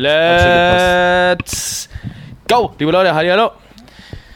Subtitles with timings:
[0.00, 1.88] Let's
[2.48, 3.50] go, liebe Leute, halli, hallo.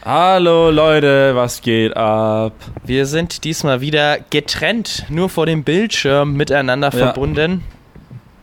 [0.05, 2.53] Hallo Leute, was geht ab?
[2.85, 6.99] Wir sind diesmal wieder getrennt, nur vor dem Bildschirm miteinander Ja.
[7.07, 7.63] verbunden.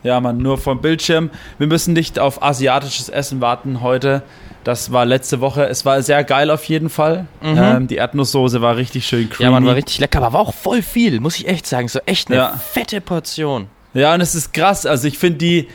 [0.01, 1.29] Ja, Mann, nur vom Bildschirm.
[1.57, 4.23] Wir müssen nicht auf asiatisches Essen warten heute.
[4.63, 5.65] Das war letzte Woche.
[5.67, 7.25] Es war sehr geil auf jeden Fall.
[7.43, 9.43] Ähm, die Erdnusssoße war richtig schön creamy.
[9.49, 11.89] Ja, man war richtig lecker, aber war auch voll viel, muss ich echt sagen.
[11.89, 12.53] So echt eine Ja.
[12.71, 13.67] fette Portion.
[13.93, 14.85] Ja, und es ist krass.
[14.85, 15.67] Also ich finde die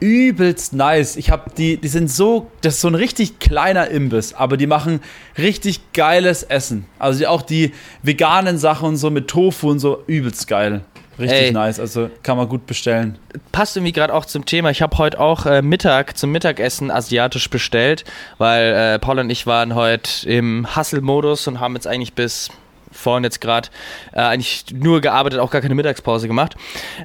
[0.00, 1.16] übelst nice.
[1.16, 4.66] Ich habe die, die sind so, das ist so ein richtig kleiner Imbiss, aber die
[4.66, 5.00] machen
[5.38, 6.86] richtig geiles Essen.
[6.98, 10.82] Also die, auch die veganen Sachen und so mit Tofu und so übelst geil.
[11.20, 11.52] Richtig Ey.
[11.52, 11.78] nice.
[11.78, 13.18] Also kann man gut bestellen.
[13.52, 14.70] Passt irgendwie gerade auch zum Thema.
[14.70, 18.04] Ich habe heute auch äh, Mittag zum Mittagessen asiatisch bestellt,
[18.38, 22.48] weil äh, Paul und ich waren heute im Hustle-Modus und haben jetzt eigentlich bis
[22.92, 23.68] vorhin jetzt gerade
[24.12, 26.56] äh, eigentlich nur gearbeitet, auch gar keine Mittagspause gemacht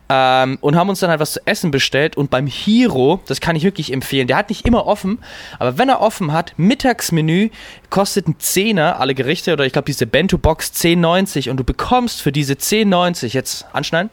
[0.09, 3.55] ähm, und haben uns dann halt was zu essen bestellt und beim Hero, das kann
[3.55, 5.19] ich wirklich empfehlen, der hat nicht immer offen,
[5.59, 7.49] aber wenn er offen hat, Mittagsmenü
[7.89, 12.31] kostet ein Zehner alle Gerichte oder ich glaube diese Bento-Box 10,90 und du bekommst für
[12.31, 14.09] diese 10,90 jetzt anschneiden,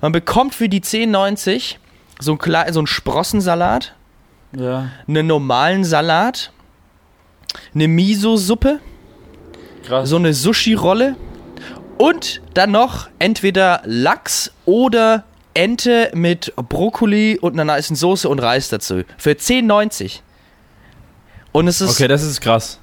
[0.00, 1.76] man bekommt für die 10,90
[2.20, 3.94] so ein, Kle- so ein Sprossensalat,
[4.56, 4.90] Ja.
[5.08, 6.52] einen normalen Salat,
[7.74, 8.80] eine Miso-Suppe,
[9.86, 10.08] Krass.
[10.08, 11.16] so eine Sushi-Rolle
[11.98, 18.68] und dann noch entweder Lachs oder Ente mit Brokkoli und einer niceen Soße und Reis
[18.68, 19.02] dazu.
[19.18, 20.20] Für 10,90.
[21.52, 22.80] Und es ist Okay, das ist krass.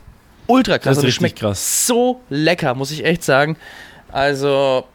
[0.47, 0.85] ultra krass.
[0.85, 1.87] das ist richtig schmeckt krass.
[1.87, 3.57] so lecker, muss ich echt sagen.
[4.11, 4.85] Also,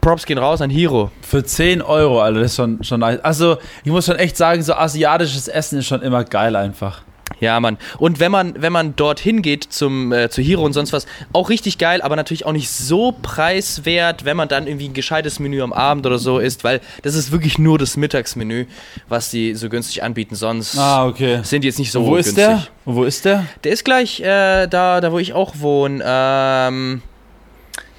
[0.00, 1.12] Props gehen raus an Hiro.
[1.20, 3.20] Für 10 Euro, Alter, das ist schon, schon nice.
[3.22, 7.02] Also, ich muss schon echt sagen, so asiatisches Essen ist schon immer geil einfach.
[7.42, 7.76] Ja, Mann.
[7.98, 11.50] Und wenn man, wenn man dorthin geht zum, äh, zu Hero und sonst was, auch
[11.50, 15.60] richtig geil, aber natürlich auch nicht so preiswert, wenn man dann irgendwie ein gescheites Menü
[15.60, 18.66] am Abend oder so isst, weil das ist wirklich nur das Mittagsmenü,
[19.08, 20.36] was die so günstig anbieten.
[20.36, 21.40] Sonst Ah, okay.
[21.42, 22.44] sind die jetzt nicht so wo ist günstig.
[22.46, 22.66] der?
[22.84, 23.44] Wo ist der?
[23.64, 26.00] Der ist gleich äh, da, da, wo ich auch wohne.
[26.06, 27.02] Ähm,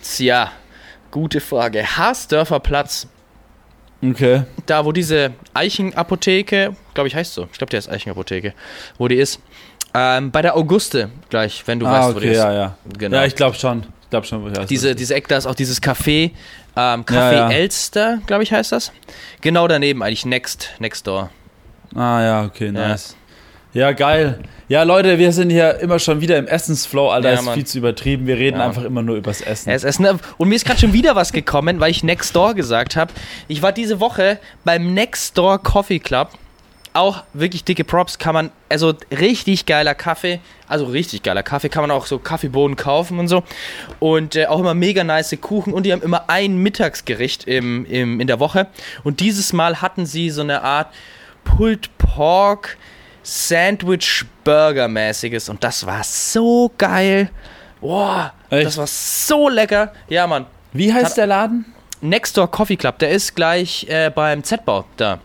[0.01, 0.51] tja,
[1.11, 1.83] gute Frage.
[1.97, 3.07] Haasdörfer Platz.
[4.01, 4.43] Okay.
[4.67, 7.47] Da, wo diese Eichenapotheke, glaube ich, heißt so.
[7.51, 8.53] Ich glaube, der ist Eichenapotheke,
[8.97, 9.39] wo die ist.
[9.93, 12.37] Ähm, bei der Auguste gleich, wenn du ah, weißt, wo die okay, ist.
[12.37, 12.77] ja, ja.
[12.97, 13.17] Genau.
[13.17, 13.85] Ja, ich glaube schon.
[14.01, 16.31] Ich glaube schon, wo ich diese, diese Eck, da ist auch dieses Café.
[16.75, 17.51] Ähm, Café Ja, ja.
[17.51, 18.91] Elster, glaube ich, heißt das.
[19.41, 21.29] Genau daneben, eigentlich next, next door.
[21.95, 23.15] Ah, ja, okay, nice.
[23.73, 23.91] Ja.
[23.91, 24.39] geil.
[24.67, 27.29] Ja, Leute, wir sind hier immer schon wieder im Essensflow, Alter.
[27.29, 27.55] Ja, ist Mann.
[27.55, 28.25] viel zu übertrieben.
[28.25, 29.69] Wir reden Ja, einfach immer nur übers Essen.
[29.69, 32.35] Ja, es ist ne, und mir ist gerade schon wieder was gekommen, weil ich Next
[32.35, 33.13] Door gesagt habe.
[33.47, 36.29] Ich war diese Woche beim Next Door Coffee Club.
[36.93, 41.81] Auch wirklich dicke Props kann man, also richtig geiler Kaffee, also richtig geiler Kaffee, kann
[41.81, 43.43] man auch so Kaffeebohnen kaufen und so.
[43.99, 48.21] Und äh, auch immer mega nice Kuchen und die haben immer ein Mittagsgericht im, im,
[48.21, 48.67] in der Woche.
[49.03, 50.93] Und dieses Mal hatten sie so eine Art
[51.43, 52.77] Pulled Pork
[53.23, 57.29] Sandwich Burger mäßiges und das war so geil.
[57.81, 58.67] Boah, Echt?
[58.67, 59.93] das war so lecker.
[60.09, 60.45] Ja, Mann.
[60.73, 61.65] Wie heißt der Laden?
[62.01, 65.19] Nextdoor Coffee Club, der ist gleich äh, beim Z-Bau da.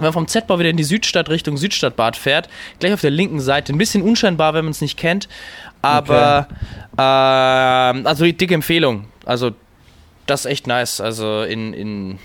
[0.00, 3.40] Wenn man vom Z-Bau wieder in die Südstadt Richtung Südstadtbad fährt, gleich auf der linken
[3.40, 3.72] Seite.
[3.72, 5.28] Ein bisschen unscheinbar, wenn man es nicht kennt.
[5.82, 6.48] Aber,
[6.98, 9.06] ähm, also die dicke Empfehlung.
[9.26, 9.52] Also,
[10.26, 11.00] das ist echt nice.
[11.00, 12.18] Also, in, in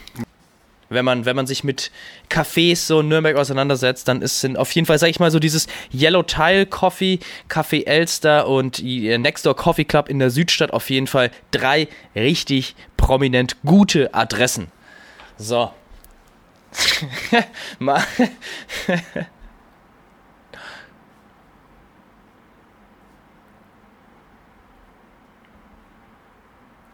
[0.90, 1.92] wenn man, wenn man sich mit
[2.30, 5.40] Cafés so in Nürnberg auseinandersetzt, dann ist sind auf jeden Fall, sag ich mal, so
[5.40, 7.20] dieses Yellow Tile Coffee,
[7.50, 12.76] Café Elster und die Nextdoor Coffee Club in der Südstadt auf jeden Fall drei richtig
[12.98, 14.68] prominent gute Adressen.
[15.38, 15.72] So.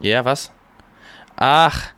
[0.02, 0.52] Ja, was?
[1.36, 1.92] Ach,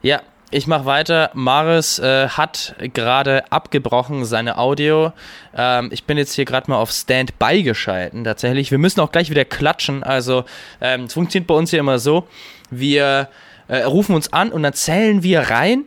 [0.00, 1.30] ja, ich mache weiter.
[1.34, 5.12] Maris äh, hat gerade abgebrochen seine Audio.
[5.54, 8.24] Ähm, ich bin jetzt hier gerade mal auf Standby geschalten.
[8.24, 8.70] Tatsächlich.
[8.70, 10.02] Wir müssen auch gleich wieder klatschen.
[10.02, 10.44] Also
[10.80, 12.26] ähm, es funktioniert bei uns hier immer so:
[12.70, 13.28] Wir
[13.68, 15.84] äh, rufen uns an und dann zählen wir rein.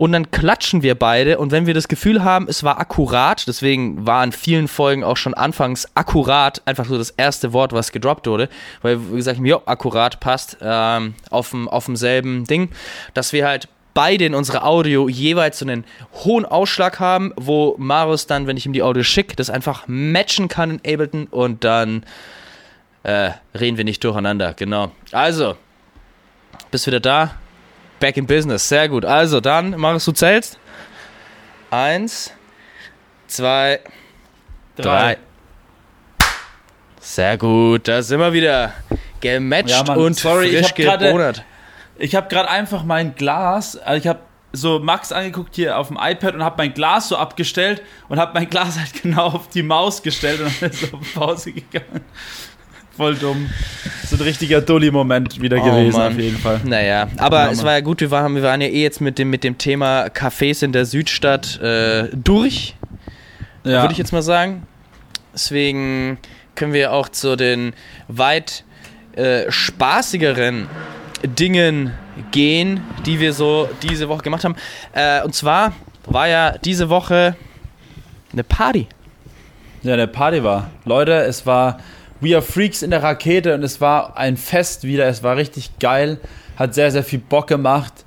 [0.00, 4.06] Und dann klatschen wir beide und wenn wir das Gefühl haben, es war akkurat, deswegen
[4.06, 8.26] war in vielen Folgen auch schon anfangs akkurat einfach so das erste Wort, was gedroppt
[8.26, 8.48] wurde,
[8.80, 12.70] weil wie gesagt, jo, akkurat passt ähm, auf dem auf demselben Ding,
[13.12, 15.84] dass wir halt beide in unserer Audio jeweils so einen
[16.24, 20.48] hohen Ausschlag haben, wo Marius dann, wenn ich ihm die Audio schicke, das einfach matchen
[20.48, 22.04] kann in Ableton und dann
[23.02, 24.54] äh, reden wir nicht durcheinander.
[24.54, 24.92] Genau.
[25.12, 25.58] Also,
[26.70, 27.32] bist wieder da?
[28.00, 28.68] Back in Business.
[28.68, 29.04] Sehr gut.
[29.04, 30.58] Also, dann, Marius, du zählst.
[31.70, 32.32] Eins,
[33.28, 33.80] zwei,
[34.76, 35.18] drei.
[37.00, 37.86] Sehr gut.
[37.86, 38.72] Da sind wir wieder.
[39.20, 39.98] Gematcht Ja, Mann.
[39.98, 41.44] und Sorry, ich frisch hab gebonert.
[41.98, 44.20] Ich habe gerade einfach mein Glas, also ich habe
[44.52, 48.32] so Max angeguckt hier auf dem iPad und habe mein Glas so abgestellt und habe
[48.34, 52.00] mein Glas halt genau auf die Maus gestellt und dann ist so auf Pause gegangen.
[52.96, 53.48] Voll dumm.
[54.06, 56.12] So ein richtiger Dulli-Moment wieder Oh, gewesen, Mann.
[56.12, 56.60] auf jeden Fall.
[56.64, 59.18] Naja, aber Ja, es war ja gut, wir waren, wir waren ja eh jetzt mit
[59.18, 62.74] dem, mit dem Thema Cafés in der Südstadt äh, durch,
[63.64, 63.82] Ja.
[63.82, 64.66] würde ich jetzt mal sagen.
[65.32, 66.18] Deswegen
[66.56, 67.72] können wir auch zu den
[68.08, 68.64] weit
[69.16, 70.66] äh, spaßigeren
[71.38, 71.92] Dingen
[72.32, 74.56] gehen, die wir so diese Woche gemacht haben.
[74.92, 75.72] Äh, und zwar
[76.06, 77.36] war ja diese Woche
[78.32, 78.88] eine Party.
[79.82, 80.70] Ja, der Party war.
[80.84, 81.78] Leute, es war
[82.20, 85.06] We Are Freaks in der Rakete und es war ein Fest wieder.
[85.06, 86.18] Es war richtig geil.
[86.56, 88.04] Hat sehr, sehr viel Bock gemacht.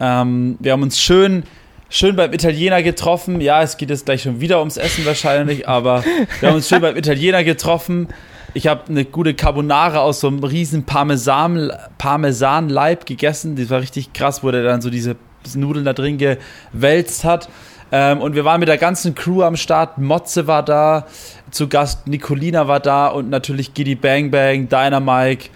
[0.00, 1.44] Ähm, wir haben uns schön,
[1.88, 3.40] schön beim Italiener getroffen.
[3.40, 6.04] Ja, es geht jetzt gleich schon wieder ums Essen wahrscheinlich, aber
[6.40, 8.08] wir haben uns schön beim Italiener getroffen.
[8.52, 13.56] Ich habe eine gute Carbonara aus so einem riesen Parmesan, Parmesanleib gegessen.
[13.56, 15.16] Das war richtig krass, wo der dann so diese
[15.54, 17.48] Nudeln da drin gewälzt hat.
[17.90, 19.98] Ähm, und wir waren mit der ganzen Crew am Start.
[19.98, 21.06] Motze war da,
[21.54, 25.50] zu Gast Nicolina war da und natürlich Giddy Bang Bang, Dynamike,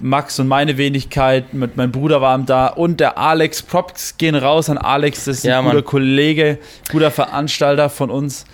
[0.00, 1.52] Max und meine Wenigkeit.
[1.52, 3.62] Mit mein Bruder waren da und der Alex.
[3.62, 5.84] Props gehen raus an Alex, das ist Ja, ein guter Mann.
[5.84, 6.58] Kollege,
[6.90, 8.44] guter Veranstalter von uns.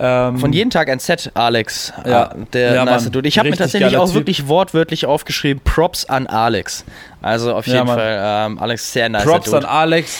[0.00, 1.92] Ähm, Von jeden Tag ein Set, Alex.
[2.04, 2.30] Ja.
[2.30, 3.08] Ah, der Ja, nice.
[3.10, 3.28] Dude.
[3.28, 4.14] Ich habe mir tatsächlich auch Typ.
[4.14, 6.84] wirklich wortwörtlich aufgeschrieben, Props an Alex.
[7.20, 7.98] Also auf Ja, jeden Mann.
[7.98, 9.22] Fall, ähm, Alex, sehr nice.
[9.22, 9.58] Props Dude.
[9.58, 10.18] an Alex.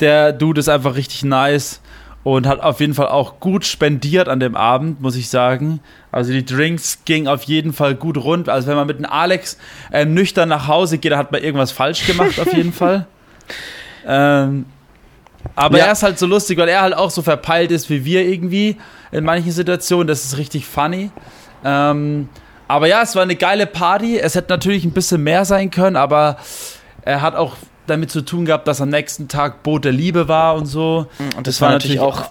[0.00, 1.80] Der Dude ist einfach richtig nice
[2.24, 5.80] und hat auf jeden Fall auch gut spendiert an dem Abend, muss ich sagen.
[6.10, 8.48] Also die Drinks gingen auf jeden Fall gut rund.
[8.48, 9.58] Also wenn man mit einem Alex
[9.92, 13.06] äh, nüchtern nach Hause geht, dann hat man irgendwas falsch gemacht, auf jeden Fall.
[14.06, 14.64] Ähm,
[15.54, 15.86] aber Ja.
[15.86, 18.76] er ist halt so lustig, weil er halt auch so verpeilt ist wie wir irgendwie
[19.12, 20.06] in manchen Situationen.
[20.08, 21.10] Das ist richtig funny.
[21.64, 22.28] Ähm,
[22.68, 24.18] aber ja, es war eine geile Party.
[24.18, 26.38] Es hätte natürlich ein bisschen mehr sein können, aber
[27.02, 27.56] er hat auch
[27.86, 31.06] damit zu tun gehabt, dass am nächsten Tag Boot der Liebe war und so.
[31.36, 32.24] Und das, war natürlich auch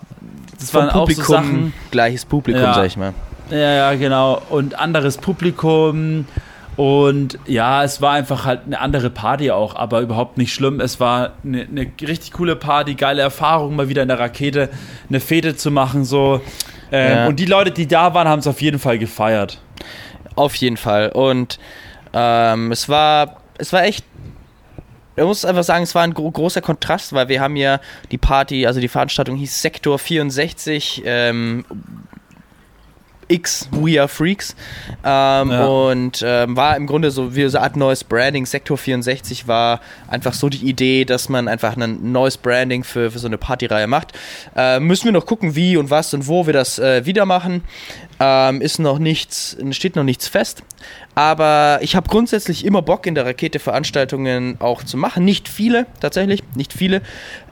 [0.60, 1.74] das waren auch so Publikum, Sachen.
[1.92, 2.74] gleiches Publikum, Ja.
[2.74, 3.14] sag ich mal.
[3.50, 4.42] Ja, ja, genau.
[4.50, 6.26] Und anderes Publikum.
[6.76, 10.80] Und ja, es war einfach halt eine andere Party auch, aber überhaupt nicht schlimm.
[10.80, 14.70] Es war eine, eine richtig coole Party, geile Erfahrung, mal wieder in der Rakete
[15.08, 16.04] eine Fete zu machen.
[16.04, 16.42] So.
[16.92, 17.28] Ähm, Ja.
[17.28, 19.60] Und die Leute, die da waren, haben es auf jeden Fall gefeiert.
[20.36, 21.10] Auf jeden Fall.
[21.10, 21.60] Und
[22.12, 24.04] ähm, es war, es war echt.
[25.16, 27.80] Ich muss einfach sagen, es war ein gro großer Kontrast, weil wir haben ja
[28.12, 31.66] die Party, also die Veranstaltung hieß Sektor 64, ähm,
[33.28, 34.56] X, We Are Freaks.
[35.04, 35.66] Ähm, Ja.
[35.66, 38.46] Und ähm, war im Grunde so wie so eine Art neues Branding.
[38.46, 43.20] Sektor 64 war einfach so die Idee, dass man einfach ein neues Branding für, für
[43.20, 44.14] so eine Partyreihe macht.
[44.56, 47.64] Äh, müssen wir noch gucken, wie und was und wo wir das äh, wieder machen.
[48.20, 50.64] Ähm, ist noch nichts, steht noch nichts fest.
[51.16, 55.26] Aber ich habe grundsätzlich immer Bock, in der Rakete Veranstaltungen auch zu machen.
[55.26, 57.02] Nicht viele, tatsächlich, nicht viele.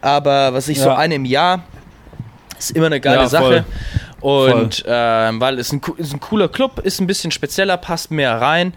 [0.01, 0.97] Aber was ich so Ja.
[0.97, 1.63] eine im Jahr
[2.57, 3.65] ist immer eine geile Ja, voll.
[4.21, 8.39] Und ähm, weil es ein, ist ein cooler Club, ist ein bisschen spezieller, passt mehr
[8.39, 8.73] rein.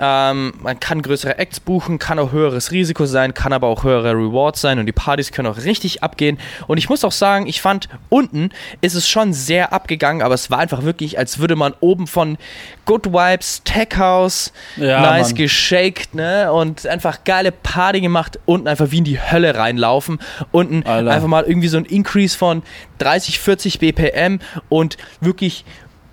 [0.00, 4.12] Ähm, man kann größere Acts buchen, kann auch höheres Risiko sein, kann aber auch höhere
[4.12, 6.38] Rewards sein und die Partys können auch richtig abgehen.
[6.66, 8.50] Und ich muss auch sagen, ich fand unten
[8.80, 12.36] ist es schon sehr abgegangen, aber es war einfach wirklich, als würde man oben von
[12.84, 15.34] Good Vibes, Tech House, Ja, nice Mann.
[15.36, 16.52] geshaked, ne?
[16.52, 20.18] Und einfach geile Party gemacht, unten einfach wie in die Hölle reinlaufen.
[20.52, 21.10] Unten Alter.
[21.10, 22.62] einfach mal irgendwie so ein Increase von
[22.98, 24.38] 30, 40 BPM
[24.68, 25.64] und wirklich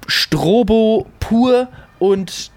[0.08, 1.68] Strobo pur
[2.00, 2.52] und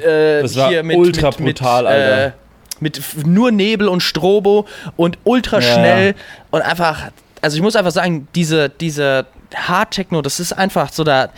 [0.00, 2.34] äh, Das war hier mit, ultra mit, mit, brutal, äh, Alter.
[2.80, 6.14] mit f- nur Nebel und Strobo und ultra schnell ja.
[6.50, 7.10] und einfach,
[7.40, 11.28] also ich muss einfach sagen, diese, diese Hard Techno, das ist einfach so da,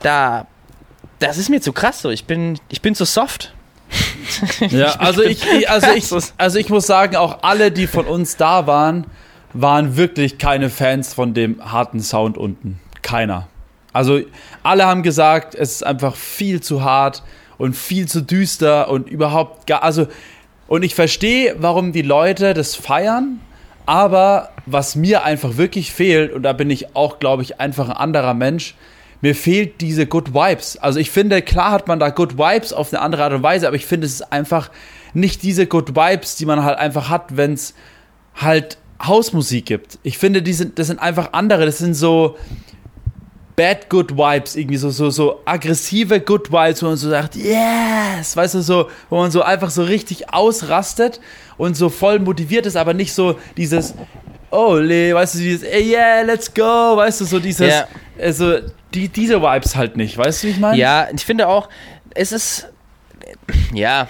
[0.00, 0.46] da,
[1.18, 2.10] das ist mir zu krass so.
[2.10, 3.52] Ich bin, ich bin zu soft.
[4.68, 8.36] Ja, also ich, ich- also ich, also ich muss sagen, auch alle, die von uns
[8.36, 9.06] da waren,
[9.52, 12.80] waren wirklich keine Fans von dem harten Sound unten.
[13.02, 13.48] Keiner.
[13.92, 14.20] Also
[14.62, 17.22] alle haben gesagt, es ist einfach viel zu hart
[17.56, 20.06] und viel zu düster und überhaupt gar, also
[20.66, 23.40] und ich verstehe, warum die Leute das feiern,
[23.86, 27.96] aber was mir einfach wirklich fehlt und da bin ich auch, glaube ich, einfach ein
[27.96, 28.74] anderer Mensch,
[29.22, 30.76] mir fehlt diese Good Vibes.
[30.76, 33.66] Also ich finde, klar hat man da Good Vibes auf eine andere Art und Weise,
[33.66, 34.70] aber ich finde, es ist einfach
[35.14, 37.74] nicht diese Good Vibes, die man halt einfach hat, wenn es
[38.34, 39.98] halt Hausmusik gibt.
[40.02, 41.64] Ich finde, die sind, das sind einfach andere.
[41.66, 42.36] Das sind so
[43.56, 48.36] bad Good Vibes, irgendwie so, so, so aggressive Good Vibes, wo man so sagt, yes,
[48.36, 51.20] weißt du, so, wo man so einfach so richtig ausrastet
[51.56, 53.94] und so voll motiviert ist, aber nicht so dieses,
[54.52, 56.62] oh, le, weißt du, dieses, yeah, let's go,
[56.96, 57.88] weißt du, so dieses, Ja.
[58.20, 58.58] also,
[58.94, 60.78] die, diese Vibes halt nicht, weißt du, wie ich meine?
[60.78, 61.68] Ja, ich finde auch,
[62.14, 62.68] es ist,
[63.74, 64.06] ja,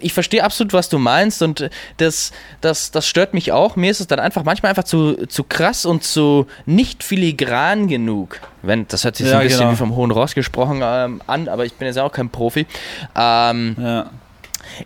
[0.00, 3.76] ich verstehe absolut, was du meinst und das, das, das stört mich auch.
[3.76, 8.40] Mir ist es dann einfach manchmal einfach zu, zu krass und zu nicht filigran genug.
[8.62, 9.72] Wenn, das hört sich ja, so ein bisschen genau.
[9.72, 12.66] wie vom Hohen Ross gesprochen ähm, an, aber ich bin jetzt auch kein Profi.
[13.16, 14.10] Ähm, ja.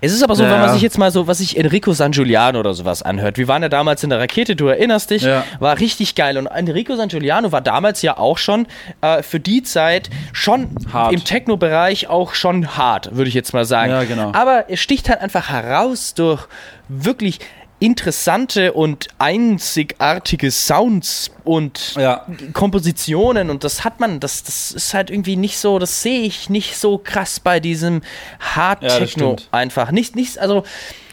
[0.01, 0.51] Es ist aber so, ja.
[0.51, 3.39] wenn man sich jetzt mal so, was sich Enrico San Giuliano oder sowas anhört.
[3.39, 5.45] Wir waren ja damals in der Rakete, du erinnerst dich, ja.
[5.59, 6.39] war richtig geil.
[6.39, 8.67] Und Enrico San Giuliano war damals ja auch schon
[9.01, 11.13] äh, für die Zeit schon hart.
[11.13, 13.93] im Techno-Bereich auch schon hart, würde ich jetzt mal sagen.
[13.93, 14.33] Ja, genau.
[14.33, 16.47] Aber er sticht halt einfach heraus durch
[16.89, 17.41] wirklich
[17.85, 22.27] interessante und einzigartige Sounds und ja.
[22.55, 26.49] Kompositionen und das hat man, das, das ist halt irgendwie nicht so, das sehe ich
[26.49, 28.01] nicht so krass bei diesem
[28.41, 29.91] Hard Techno ja, einfach.
[29.91, 30.65] Nicht, nicht, also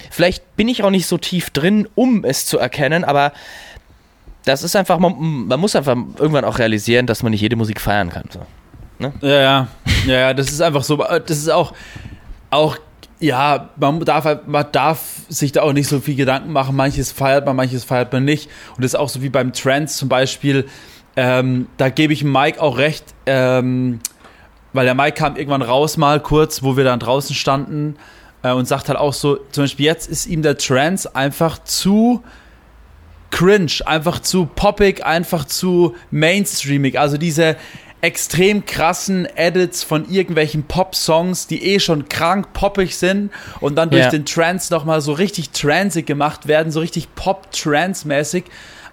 [0.10, 3.34] vielleicht bin ich auch nicht so tief drin, um es zu erkennen, aber
[4.46, 7.82] das ist einfach, man, man muss einfach irgendwann auch realisieren, dass man nicht jede Musik
[7.82, 8.30] feiern kann.
[8.32, 8.40] So.
[8.98, 9.13] Ne?
[9.22, 9.68] Ja, ja,
[10.06, 11.74] ja, ja, das ist einfach so, das ist auch,
[12.50, 12.78] auch
[13.22, 15.00] ja, man darf, halt, man darf
[15.30, 16.75] sich da auch nicht so viel Gedanken machen.
[16.75, 18.50] Manches feiert man, manches feiert man nicht.
[18.75, 20.66] Und das ist auch so wie beim Trance zum Beispiel.
[21.16, 24.00] Ähm, da gebe ich Mike auch recht, ähm,
[24.74, 27.96] weil der Mike kam irgendwann raus mal kurz, wo wir dann draußen standen
[28.42, 32.24] äh, und sagt halt auch so, zum Beispiel jetzt ist ihm der Trance einfach zu
[33.30, 37.00] cringe, einfach zu poppig, einfach zu mainstreamig.
[37.00, 37.56] Also diese
[38.01, 44.03] extrem krassen Edits von irgendwelchen Pop-Songs, die eh schon krank poppig sind und dann durch
[44.03, 44.10] ja.
[44.10, 48.46] den Trance nochmal so richtig transig gemacht werden, so richtig Pop-Trance-mäßig.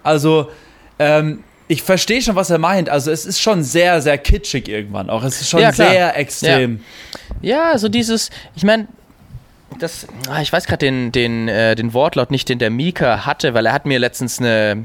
[0.03, 0.51] Also,
[0.99, 2.89] ähm, ich verstehe schon, was er meint.
[2.89, 5.23] Also, es ist schon sehr, sehr kitschig irgendwann auch.
[5.23, 6.79] Es ist schon ja, sehr extrem.
[7.41, 8.87] Ja, ja also dieses, ich meine,
[9.79, 13.53] das, ah, ich weiß gerade den, den, äh, den Wortlaut nicht, den der Mika hatte,
[13.55, 14.83] weil er hat mir letztens eine,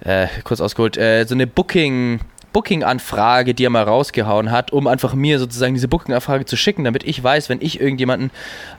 [0.00, 2.20] äh, kurz ausgeholt, äh, so eine Booking-
[2.52, 7.04] Booking-Anfrage, die er mal rausgehauen hat, um einfach mir sozusagen diese Booking-Anfrage zu schicken, damit
[7.04, 8.30] ich weiß, wenn ich irgendjemanden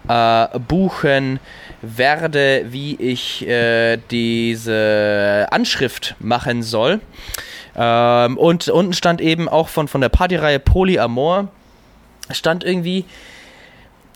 [0.07, 1.39] äh, buchen
[1.81, 6.99] werde, wie ich äh, diese Anschrift machen soll.
[7.75, 11.47] Ähm, und unten stand eben auch von, von der Partyreihe Polyamor,
[12.31, 13.05] stand irgendwie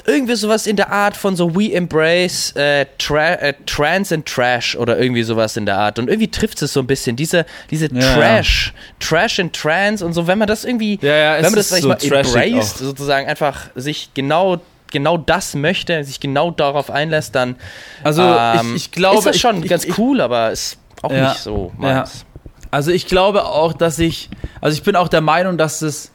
[0.06, 4.76] irgendwie sowas in der Art von so We Embrace äh, tra äh, Trans and Trash
[4.76, 6.00] oder irgendwie sowas in der Art.
[6.00, 8.14] Und irgendwie trifft es so ein bisschen, diese, diese ja.
[8.14, 11.82] Trash, Trash and Trans und so, wenn man das irgendwie, ja, wenn man das, sag
[11.82, 14.60] so mal, embraced, sozusagen einfach sich genau
[14.92, 17.56] genau das möchte, sich genau darauf einlässt, dann
[18.04, 21.12] also ähm, ich, ich glaube, ist das schon ich, ganz ich, cool, aber ist auch
[21.12, 22.26] nicht so meins.
[22.70, 24.30] Also ich glaube auch, dass ich,
[24.62, 26.12] also ich bin auch der Meinung, dass es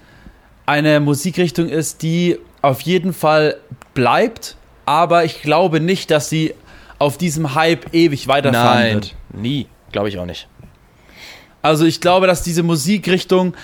[0.66, 3.56] eine Musikrichtung ist, die auf jeden Fall
[3.98, 4.54] bleibt,
[4.86, 6.54] aber ich glaube nicht, dass sie
[7.00, 9.14] auf diesem Hype ewig weiterfahren Nein, wird.
[9.32, 10.46] Nie, glaube ich auch nicht.
[11.62, 13.54] Also ich glaube, dass diese Musikrichtung,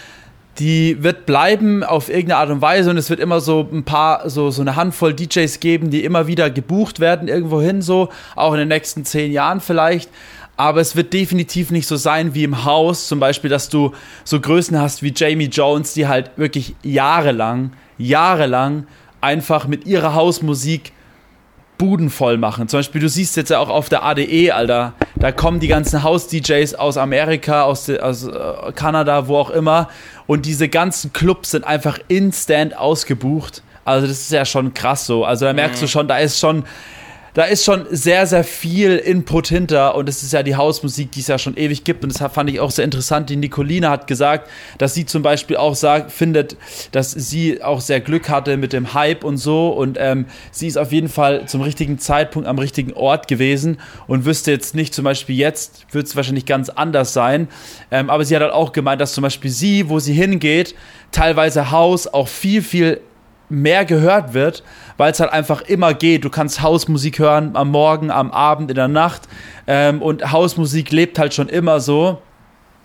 [0.58, 4.28] die wird bleiben auf irgendeine Art und Weise und es wird immer so ein paar,
[4.28, 8.58] so, so eine Handvoll DJs geben, die immer wieder gebucht werden, irgendwohin so, auch in
[8.58, 10.10] den nächsten zehn Jahren vielleicht.
[10.56, 13.92] Aber es wird definitiv nicht so sein wie im Haus, zum Beispiel, dass du
[14.24, 18.88] so Größen hast wie Jamie Jones, die halt wirklich jahrelang, jahrelang
[19.24, 20.92] einfach mit ihrer Hausmusik
[21.78, 22.68] Buden voll machen.
[22.68, 26.04] Zum Beispiel, du siehst jetzt ja auch auf der ADE, Alter, da kommen die ganzen
[26.04, 29.88] Haus-DJs aus Amerika, aus, aus äh, Kanada, wo auch immer.
[30.26, 33.62] Und diese ganzen Clubs sind einfach instant ausgebucht.
[33.84, 35.24] Also das ist ja schon krass so.
[35.24, 35.86] Also da merkst mhm.
[35.86, 36.64] du schon, da ist schon
[37.34, 41.20] da ist schon sehr, sehr viel Input hinter und es ist ja die Hausmusik, die
[41.20, 43.28] es ja schon ewig gibt und das fand ich auch sehr interessant.
[43.28, 44.48] Die Nicolina hat gesagt,
[44.78, 46.56] dass sie zum Beispiel auch sagt, findet,
[46.92, 50.78] dass sie auch sehr Glück hatte mit dem Hype und so und ähm, sie ist
[50.78, 55.04] auf jeden Fall zum richtigen Zeitpunkt am richtigen Ort gewesen und wüsste jetzt nicht, zum
[55.04, 57.48] Beispiel jetzt wird es wahrscheinlich ganz anders sein,
[57.90, 60.76] ähm, aber sie hat halt auch gemeint, dass zum Beispiel sie, wo sie hingeht,
[61.10, 63.00] teilweise Haus auch viel, viel
[63.54, 64.62] mehr gehört wird,
[64.96, 66.24] weil es halt einfach immer geht.
[66.24, 69.22] Du kannst Hausmusik hören am Morgen, am Abend, in der Nacht.
[69.66, 72.20] Ähm, und Hausmusik lebt halt schon immer so.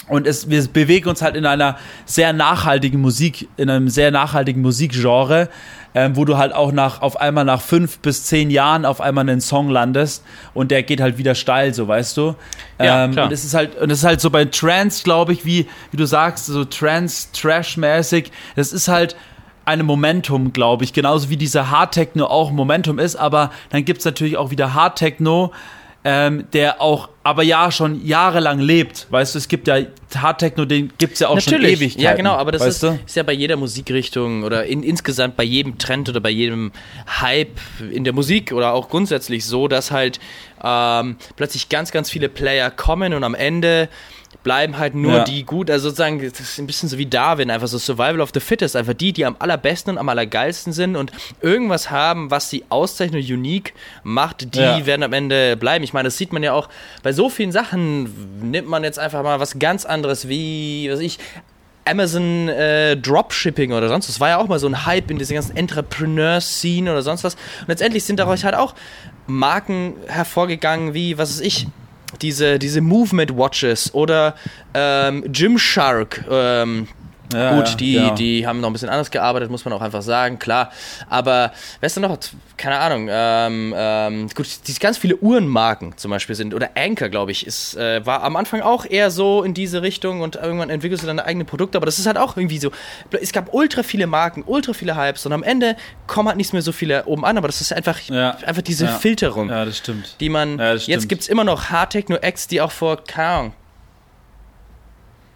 [0.09, 4.61] Und es, wir bewegen uns halt in einer sehr nachhaltigen Musik, in einem sehr nachhaltigen
[4.61, 5.49] Musikgenre,
[5.93, 9.29] ähm, wo du halt auch nach, auf einmal nach fünf bis zehn Jahren auf einmal
[9.29, 10.23] einen Song landest
[10.53, 12.35] und der geht halt wieder steil, so weißt du.
[12.79, 13.25] Ja, ähm, klar.
[13.25, 15.97] Und es ist halt, und es ist halt so bei Trance, glaube ich, wie, wie
[15.97, 18.31] du sagst, so Trance-Trash-mäßig.
[18.55, 19.15] Das ist halt,
[19.66, 20.94] einem Momentum, glaube ich.
[20.94, 23.16] Genauso wie dieser Hard Techno auch Momentum ist.
[23.16, 25.51] Aber dann gibt es natürlich auch wieder Hard Techno,
[26.06, 29.08] ähm, der auch aber ja schon jahrelang lebt.
[29.10, 29.80] Weißt du, es gibt ja
[30.16, 31.78] Hardtechno, den gibt es ja auch Natürlich.
[31.78, 31.96] schon ewig.
[31.98, 35.78] Ja, genau, aber das ist, ist ja bei jeder Musikrichtung oder in, insgesamt bei jedem
[35.78, 36.72] Trend oder bei jedem
[37.22, 37.60] Hype
[37.92, 40.20] in der Musik oder auch grundsätzlich so, dass halt
[40.63, 43.89] ähm, plötzlich ganz, ganz viele Player kommen und am Ende
[44.43, 45.24] bleiben halt nur Ja.
[45.25, 48.29] die gut, also sozusagen, das ist ein bisschen so wie Darwin, einfach so Survival of
[48.34, 52.50] the Fittest, einfach die, die am allerbesten und am allergeilsten sind und irgendwas haben, was
[52.50, 54.86] sie auszeichnet und unique macht, die Ja.
[54.86, 55.84] werden am Ende bleiben.
[55.84, 56.69] Ich meine, das sieht man ja auch
[57.03, 61.05] bei so vielen Sachen, nimmt man jetzt einfach mal was ganz anderes wie, was weiß
[61.05, 61.19] ich,
[61.86, 64.15] Amazon äh, Dropshipping oder sonst was.
[64.15, 67.34] Das war ja auch mal so ein Hype in dieser ganzen Entrepreneur-Scene oder sonst was.
[67.36, 68.75] Und letztendlich sind daraus halt auch
[69.27, 71.67] Marken hervorgegangen, wie, was weiß ich,
[72.22, 74.36] diese, diese Movement Watches oder
[74.74, 76.25] ähm, Gymshark.
[76.30, 76.88] Ähm,
[77.33, 78.15] Ja, Gut, ja, die, genau.
[78.15, 80.71] die haben noch ein bisschen anders gearbeitet, muss man auch einfach sagen, klar.
[81.09, 82.17] Aber, weißt du noch,
[82.57, 87.31] keine Ahnung, ähm, ähm, gut, die ganz viele Uhrenmarken zum Beispiel sind, oder Anker, glaube
[87.31, 91.03] ich, ist, äh, war am Anfang auch eher so in diese Richtung und irgendwann entwickelst
[91.03, 92.71] du deine eigenen Produkte, aber das ist halt auch irgendwie so,
[93.21, 95.75] es gab ultra viele Marken, ultra viele Hypes und am Ende
[96.07, 98.86] kommen halt nicht mehr so viele oben an, aber das ist einfach, Ja, einfach diese
[98.86, 98.91] ja.
[98.91, 100.15] Filterung, Ja, das stimmt.
[100.19, 101.09] die man, Ja, das jetzt stimmt.
[101.09, 103.53] gibt es immer noch Hardtechno-Acts, die auch vor, keine Ahnung,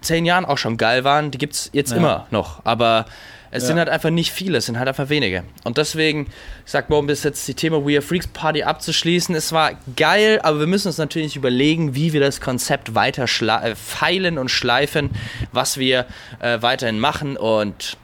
[0.04, 1.96] zehn Jahren auch schon geil waren, die gibt es jetzt Ja.
[1.96, 2.60] immer noch.
[2.64, 3.06] Aber
[3.50, 3.68] es Ja.
[3.68, 5.44] sind halt einfach nicht viele, es sind halt einfach wenige.
[5.64, 6.26] Und deswegen,
[6.66, 9.72] ich sag mal, um bis jetzt die Thema We Are Freaks Party abzuschließen, es war
[9.96, 14.50] geil, aber wir müssen uns natürlich überlegen, wie wir das Konzept weiter äh, feilen und
[14.50, 15.10] schleifen,
[15.52, 16.06] was wir
[16.40, 17.96] äh, weiterhin machen und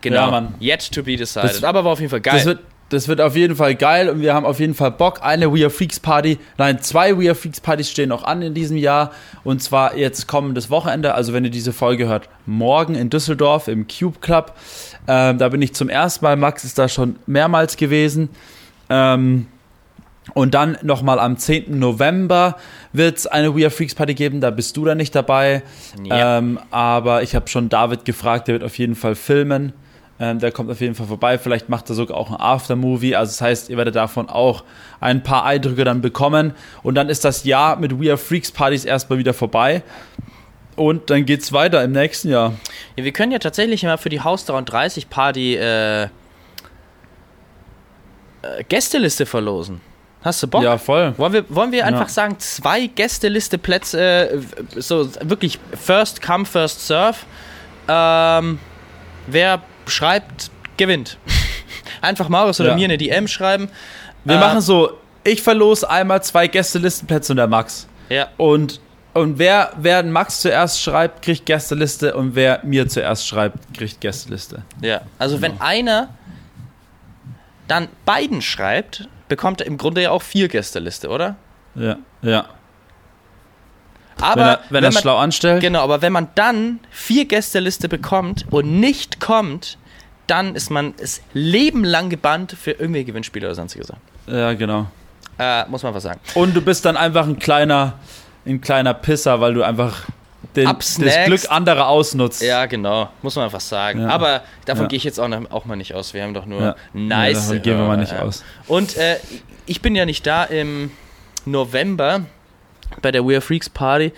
[0.00, 0.54] genau, Ja, Mann.
[0.60, 1.50] yet to be decided.
[1.50, 2.58] Das- aber war auf jeden Fall geil.
[2.88, 5.20] Das wird, auf jeden Fall geil und wir haben auf jeden Fall Bock.
[5.22, 8.54] Eine We Are Freaks Party, nein, zwei We Are Freaks Partys stehen noch an in
[8.54, 9.10] diesem Jahr.
[9.42, 13.86] Und zwar jetzt kommendes Wochenende, also wenn ihr diese Folge hört, morgen in Düsseldorf im
[13.88, 14.54] Cube Club.
[15.08, 16.36] Ähm, da bin ich zum ersten Mal.
[16.36, 18.28] Max ist da schon mehrmals gewesen.
[18.88, 19.48] Ähm,
[20.34, 21.78] und dann nochmal am 10.
[21.78, 22.56] November
[22.92, 24.40] wird es eine We Are Freaks Party geben.
[24.40, 25.62] Da bist du dann nicht dabei.
[26.04, 26.38] Ja.
[26.38, 29.72] Ähm, aber ich habe schon David gefragt, der wird auf jeden Fall filmen.
[30.18, 31.36] Ähm, der kommt auf jeden Fall vorbei.
[31.38, 33.14] Vielleicht macht er sogar auch ein Aftermovie.
[33.16, 34.64] Also das heißt, ihr werdet davon auch
[34.98, 36.54] ein paar Eindrücke dann bekommen.
[36.82, 39.82] Und dann ist das Jahr mit We Are Freaks Partys erstmal wieder vorbei.
[40.74, 42.54] Und dann geht's weiter im nächsten Jahr.
[42.96, 46.08] Ja, wir können ja tatsächlich mal für die Haus 33 Party äh, äh,
[48.68, 49.80] Gästeliste verlosen.
[50.22, 50.62] Hast du Bock?
[50.62, 51.14] Ja, voll.
[51.18, 52.08] Wollen wir, wollen wir einfach Ja.
[52.08, 54.38] sagen, zwei Gästeliste-Plätze, äh,
[54.76, 57.18] so wirklich first come, first serve.
[57.88, 58.58] Ähm,
[59.28, 61.18] wer schreibt, gewinnt.
[62.02, 62.74] einfach Marius oder Ja.
[62.76, 63.68] mir eine DM schreiben.
[64.24, 67.88] Wir Äh, machen so, ich verlose einmal zwei Gästelistenplätze und der Max.
[68.08, 68.80] Ja, Und,
[69.14, 74.62] und wer, wer Max zuerst schreibt, kriegt Gästeliste und wer mir zuerst schreibt, kriegt Gästeliste.
[74.82, 75.00] ja.
[75.18, 76.08] Also wenn einer
[77.68, 81.34] dann beiden schreibt, bekommt er im Grunde ja auch vier Gästeliste, oder?
[81.74, 82.46] Ja, ja.
[84.20, 85.60] Aber wenn er, wenn er man, schlau anstellt.
[85.60, 89.78] Genau, aber wenn man dann vier Gästeliste bekommt und nicht kommt,
[90.26, 94.00] dann ist man das Leben lang gebannt für irgendwelche Gewinnspiele oder sonstige Sachen.
[94.26, 94.86] Ja, genau.
[95.38, 96.20] Äh, muss man was sagen.
[96.34, 97.94] Und du bist dann einfach ein kleiner,
[98.46, 100.04] ein kleiner Pisser, weil du einfach
[100.56, 100.96] den, das.
[101.26, 102.40] Glück anderer ausnutzt.
[102.42, 104.00] Ja, genau, muss man einfach sagen.
[104.00, 104.08] Ja.
[104.08, 104.88] Aber davon Ja.
[104.88, 106.14] gehe ich jetzt auch, auch mal nicht aus.
[106.14, 106.76] Wir haben doch nur Ja.
[106.94, 107.48] nice.
[107.48, 108.26] Davon gehen wir mal nicht Hörer, ja.
[108.28, 108.44] aus.
[108.66, 109.18] Und äh,
[109.66, 110.90] ich bin ja nicht da im
[111.44, 112.22] November
[113.02, 114.12] bei der We Are Freaks Party,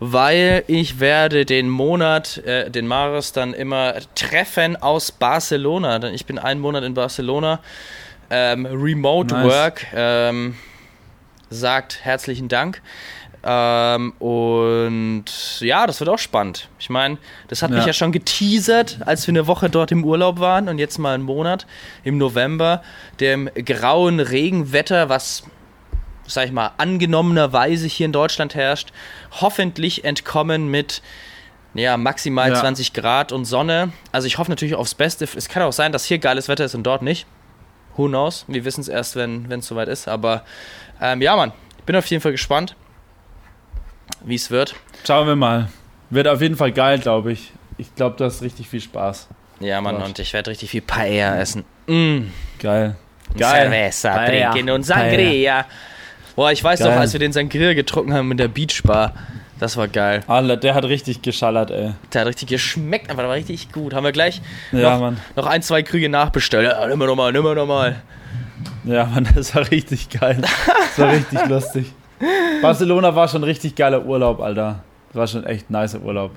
[0.00, 5.98] weil ich werde den Monat, äh, den Maris dann immer treffen aus Barcelona.
[5.98, 7.60] Denn ich bin einen Monat in Barcelona.
[8.30, 9.44] Ähm, Remote Nice.
[9.52, 10.56] Work ähm,
[11.50, 12.80] sagt herzlichen Dank.
[13.46, 15.24] Ähm, und
[15.60, 16.68] ja, das wird auch spannend.
[16.78, 17.88] Ich meine, das hat mich Ja.
[17.88, 21.24] ja schon geteasert, als wir eine Woche dort im Urlaub waren und jetzt mal einen
[21.24, 21.66] Monat
[22.04, 22.82] im November,
[23.20, 25.42] dem grauen Regenwetter, was,
[26.26, 28.92] sag ich mal, angenommenerweise hier in Deutschland herrscht,
[29.40, 31.02] hoffentlich entkommen mit
[31.74, 32.60] ja, maximal Ja.
[32.60, 33.92] 20 Grad und Sonne.
[34.12, 35.24] Also ich hoffe natürlich aufs Beste.
[35.36, 37.26] Es kann auch sein, dass hier geiles Wetter ist und dort nicht.
[37.96, 38.44] Who knows?
[38.48, 40.08] Wir wissen es erst, wenn es soweit ist.
[40.08, 40.44] Aber
[41.00, 42.76] ähm, ja, Mann, ich bin auf jeden Fall gespannt,
[44.24, 44.74] wie es wird.
[45.06, 45.68] Schauen wir mal.
[46.10, 47.52] Wird auf jeden Fall geil, glaube ich.
[47.76, 49.28] Ich glaube, du hast richtig viel Spaß.
[49.60, 50.04] Ja, Mann, Gott.
[50.06, 51.64] und ich werde richtig viel Paella essen.
[51.86, 52.28] Mm.
[52.60, 52.96] Geil.
[53.36, 53.62] Geil.
[53.62, 54.50] Cerveza Paella.
[54.52, 55.66] trinken und Sangria.
[56.36, 56.98] Boah, ich weiß noch, Geil.
[56.98, 59.12] als wir den Sangria getrunken haben in der Beachbar.
[59.60, 60.22] Das war geil.
[60.26, 61.92] Alter, der hat richtig geschallert, ey.
[62.12, 63.94] Der hat richtig geschmeckt, aber der war richtig gut.
[63.94, 64.42] Haben wir gleich
[64.72, 65.16] Ja, noch, Mann.
[65.36, 66.68] noch ein, zwei Krüge nachbestellt.
[66.70, 67.96] Ja, nimm mal nochmal, nimm mal nochmal.
[68.84, 70.38] Ja, Mann, das war richtig geil.
[70.42, 71.92] Das war richtig lustig.
[72.62, 74.82] Barcelona war schon richtig geiler Urlaub, Alter.
[75.12, 76.32] Das war schon echt nicer Urlaub.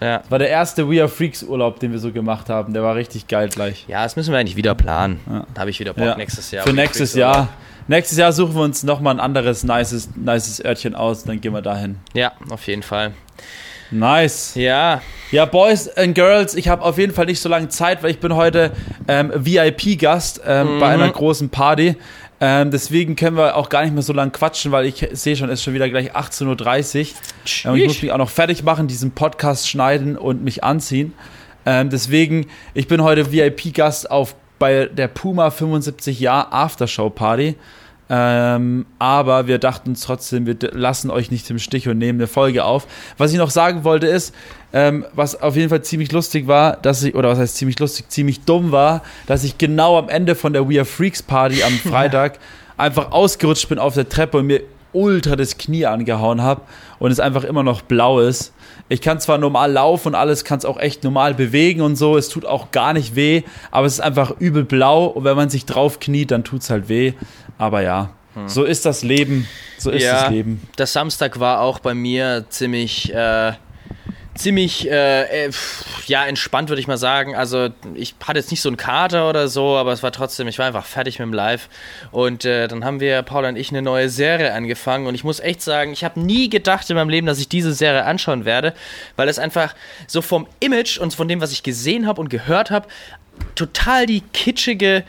[0.00, 0.18] Ja.
[0.18, 2.72] Das war der erste We Are Freaks Urlaub, den wir so gemacht haben.
[2.72, 3.84] Der war richtig geil gleich.
[3.88, 5.20] Ja, das müssen wir eigentlich wieder planen.
[5.28, 5.44] Ja.
[5.54, 6.16] Da habe ich wieder Bock Ja.
[6.16, 6.64] nächstes Jahr.
[6.66, 7.14] Für nächstes?
[7.14, 7.48] Jahr.
[7.88, 11.62] Nächstes Jahr suchen wir uns nochmal ein anderes nices, nices Örtchen aus, dann gehen wir
[11.62, 11.96] dahin.
[12.12, 13.12] Ja, auf jeden Fall.
[13.90, 14.54] Nice.
[14.54, 18.10] Ja, Ja, Boys and Girls, ich habe auf jeden Fall nicht so lange Zeit, weil
[18.10, 18.72] ich bin heute
[19.08, 21.02] ähm, VIP-Gast ähm, bei Mhm.
[21.02, 21.96] einer großen Party.
[22.40, 25.48] Ähm, deswegen können wir auch gar nicht mehr so lange quatschen, weil ich sehe schon,
[25.48, 27.72] es ist schon wieder gleich 18.30 Uhr.
[27.72, 31.14] Ähm, ich muss mich auch noch fertig machen, diesen Podcast schneiden und mich anziehen.
[31.66, 37.56] Ähm, deswegen, ich bin heute VIP-Gast auf bei der Puma 75 Jahr Aftershow Party.
[38.10, 42.64] Ähm, aber wir dachten trotzdem, wir lassen euch nicht im Stich und nehmen eine Folge
[42.64, 42.86] auf.
[43.18, 44.34] Was ich noch sagen wollte ist,
[44.72, 48.08] ähm, was auf jeden Fall ziemlich lustig war, dass ich, oder was heißt ziemlich lustig,
[48.08, 51.72] ziemlich dumm war, dass ich genau am Ende von der We Are Freaks Party am
[51.90, 52.38] Freitag
[52.76, 56.62] einfach ausgerutscht bin auf der Treppe und mir ultra das Knie angehauen habe
[56.98, 58.52] und es einfach immer noch blau ist.
[58.90, 62.16] Ich kann zwar normal laufen und alles, kann es auch echt normal bewegen und so,
[62.16, 65.50] es tut auch gar nicht weh, aber es ist einfach übel blau und wenn man
[65.50, 67.12] sich drauf kniet, dann tut es halt weh.
[67.58, 68.10] Aber ja,
[68.46, 69.46] so ist das Leben,
[69.78, 70.22] so ist Ja.
[70.22, 70.62] das Leben.
[70.78, 73.52] der Samstag war auch bei mir ziemlich, äh,
[74.38, 75.50] ziemlich, äh, äh,
[76.06, 77.34] ja, entspannt, würde ich mal sagen.
[77.34, 80.58] Also, ich hatte jetzt nicht so einen Kater oder so, aber es war trotzdem, ich
[80.58, 81.68] war einfach fertig mit dem Live.
[82.12, 85.06] Und äh, dann haben wir, Paula und ich, eine neue Serie angefangen.
[85.06, 87.74] Und ich muss echt sagen, ich habe nie gedacht in meinem Leben, dass ich diese
[87.74, 88.74] Serie anschauen werde,
[89.16, 89.74] weil es einfach
[90.06, 92.88] so vom Image und von dem, was ich gesehen habe und gehört habe,
[93.54, 95.04] total die kitschige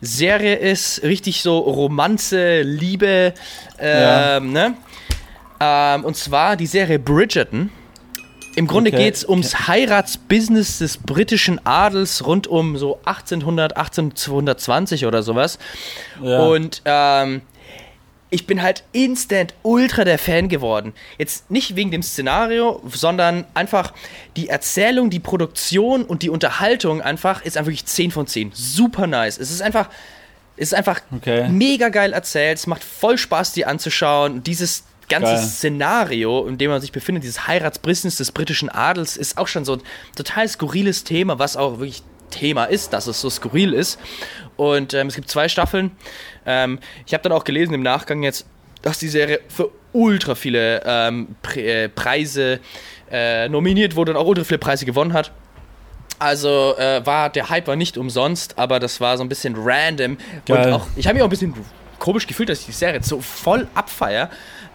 [0.00, 3.34] Serie ist, richtig so Romanze, Liebe,
[3.80, 4.74] ähm, ne?
[5.60, 7.70] Ähm, und zwar die Serie Bridgerton.
[8.58, 9.04] Im Grunde Okay.
[9.04, 15.58] geht es ums Heiratsbusiness des britischen Adels rund um so 1800, 1820 oder sowas.
[16.22, 16.40] Ja.
[16.40, 17.42] Und ähm,
[18.30, 20.92] ich bin halt instant ultra der Fan geworden.
[21.18, 23.92] Jetzt nicht wegen dem Szenario, sondern einfach
[24.36, 28.52] die Erzählung, die Produktion und die Unterhaltung einfach ist einfach wirklich 10 von 10.
[28.54, 29.38] Super nice.
[29.38, 29.88] Es ist einfach,
[30.56, 31.48] es ist einfach Okay.
[31.48, 32.58] mega geil erzählt.
[32.58, 34.42] Es macht voll Spaß, die anzuschauen.
[34.42, 35.42] Dieses ganze Geil.
[35.42, 39.74] Szenario, in dem man sich befindet, dieses Heiratsbusiness des britischen Adels, ist auch schon so
[39.74, 39.82] ein
[40.16, 43.98] total skurriles Thema, was auch wirklich Thema ist, dass es so skurril ist.
[44.56, 45.92] Und ähm, es gibt zwei Staffeln.
[46.46, 48.46] Ähm, ich habe dann auch gelesen im Nachgang jetzt,
[48.82, 52.60] dass die Serie für ultra viele ähm, Pre äh, Preise
[53.10, 55.32] äh, nominiert wurde und auch ultra viele Preise gewonnen hat.
[56.18, 60.18] Also äh, war der Hype war nicht umsonst, aber das war so ein bisschen random.
[60.46, 60.66] Geil.
[60.66, 61.54] Und auch, ich habe mich auch ein bisschen
[61.98, 64.30] komisch gefühlt, dass ich die Serie jetzt so voll abfeier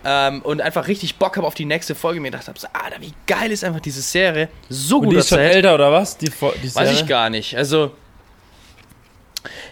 [0.05, 2.19] ähm, und einfach richtig Bock habe auf die nächste Folge.
[2.19, 4.49] Mir gedacht habe, so, Alter, wie geil ist einfach diese Serie.
[4.69, 6.17] So Und gut die ist schon älter oder was?
[6.17, 7.55] Die, die Weiß ich gar nicht.
[7.57, 7.91] Also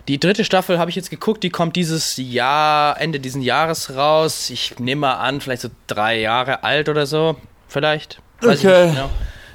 [0.08, 4.50] die dritte Staffel habe ich jetzt geguckt, die kommt dieses Jahr, Ende diesen Jahres raus.
[4.50, 8.20] Ich nehme mal an, vielleicht so drei Jahre alt oder so, vielleicht.
[8.42, 8.82] Weiß Okay.
[8.84, 9.10] ich nicht genau.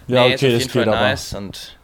[0.09, 1.01] Ja, Nee, ist okay, auf das jeden Fall geht aber.
[1.01, 1.35] nice.
[1.35, 1.77] Und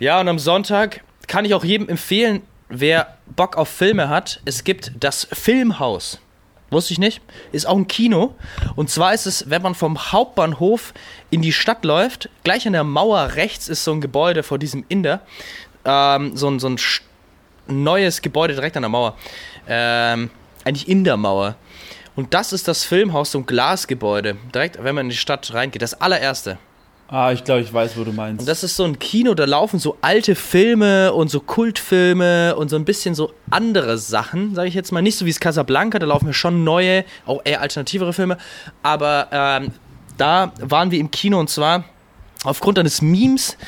[0.00, 0.20] ja.
[0.20, 4.92] und am Sonntag kann ich auch jedem empfehlen, wer Bock auf Filme hat, es gibt
[4.98, 6.18] das Filmhaus.
[6.74, 7.22] Wusste ich nicht.
[7.52, 8.34] Ist auch ein Kino.
[8.74, 10.92] Und zwar ist es, wenn man vom Hauptbahnhof
[11.30, 14.84] in die Stadt läuft, gleich an der Mauer rechts ist so ein Gebäude vor diesem
[14.88, 15.20] Inder.
[15.84, 16.78] Ähm, so ein, so ein
[17.68, 19.16] neues Gebäude direkt an der Mauer.
[19.68, 20.30] Ähm,
[20.64, 21.56] eigentlich in der Mauer.
[22.16, 24.36] Und das ist das Filmhaus, so ein Glasgebäude.
[24.54, 25.80] Direkt, wenn man in die Stadt reingeht.
[25.80, 26.58] Das allererste.
[27.08, 28.40] Ah, ich glaube, ich weiß, wo du meinst.
[28.40, 32.70] Und das ist so ein Kino, da laufen so alte Filme und so Kultfilme und
[32.70, 35.02] so ein bisschen so andere Sachen, sage ich jetzt mal.
[35.02, 38.38] Nicht so wie es Casablanca, da laufen ja schon neue, auch eher alternativere Filme.
[38.82, 39.72] Aber ähm,
[40.16, 41.84] da waren wir im Kino und zwar
[42.42, 43.58] aufgrund eines Memes.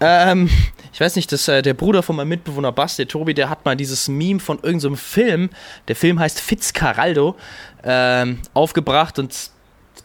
[0.00, 0.50] Ähm,
[0.92, 3.64] ich weiß nicht, das, äh, der Bruder von meinem Mitbewohner Bas, der Tobi, der hat
[3.64, 5.50] mal dieses Meme von irgendeinem so Film,
[5.88, 7.36] der Film heißt Fitzcarraldo,
[7.84, 9.50] ähm, aufgebracht und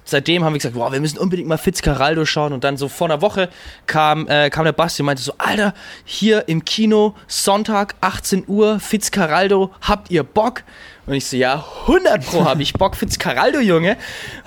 [0.05, 2.53] seitdem haben wir gesagt, wow, wir müssen unbedingt mal Fitzcarraldo schauen.
[2.53, 3.49] Und dann so vor einer Woche
[3.87, 5.73] kam, äh, kam der Basti und meinte so, Alter,
[6.05, 10.63] hier im Kino, Sonntag, 18 Uhr, Fitzcarraldo, habt ihr Bock?
[11.05, 13.97] Und ich so, ja, 100 pro habe ich Bock, Fitzcarraldo, Junge.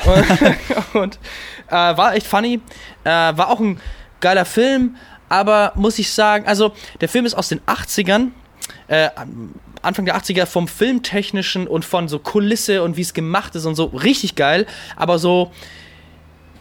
[0.05, 1.19] Und, und
[1.69, 2.61] äh, war echt funny.
[3.05, 3.81] Äh, war auch ein
[4.21, 4.97] geiler Film,
[5.29, 8.29] aber muss ich sagen, also der Film ist aus den 80ern.
[8.89, 9.11] Äh,
[9.83, 13.75] Anfang der 80er vom Filmtechnischen und von so Kulisse und wie es gemacht ist und
[13.75, 15.53] so richtig geil, aber so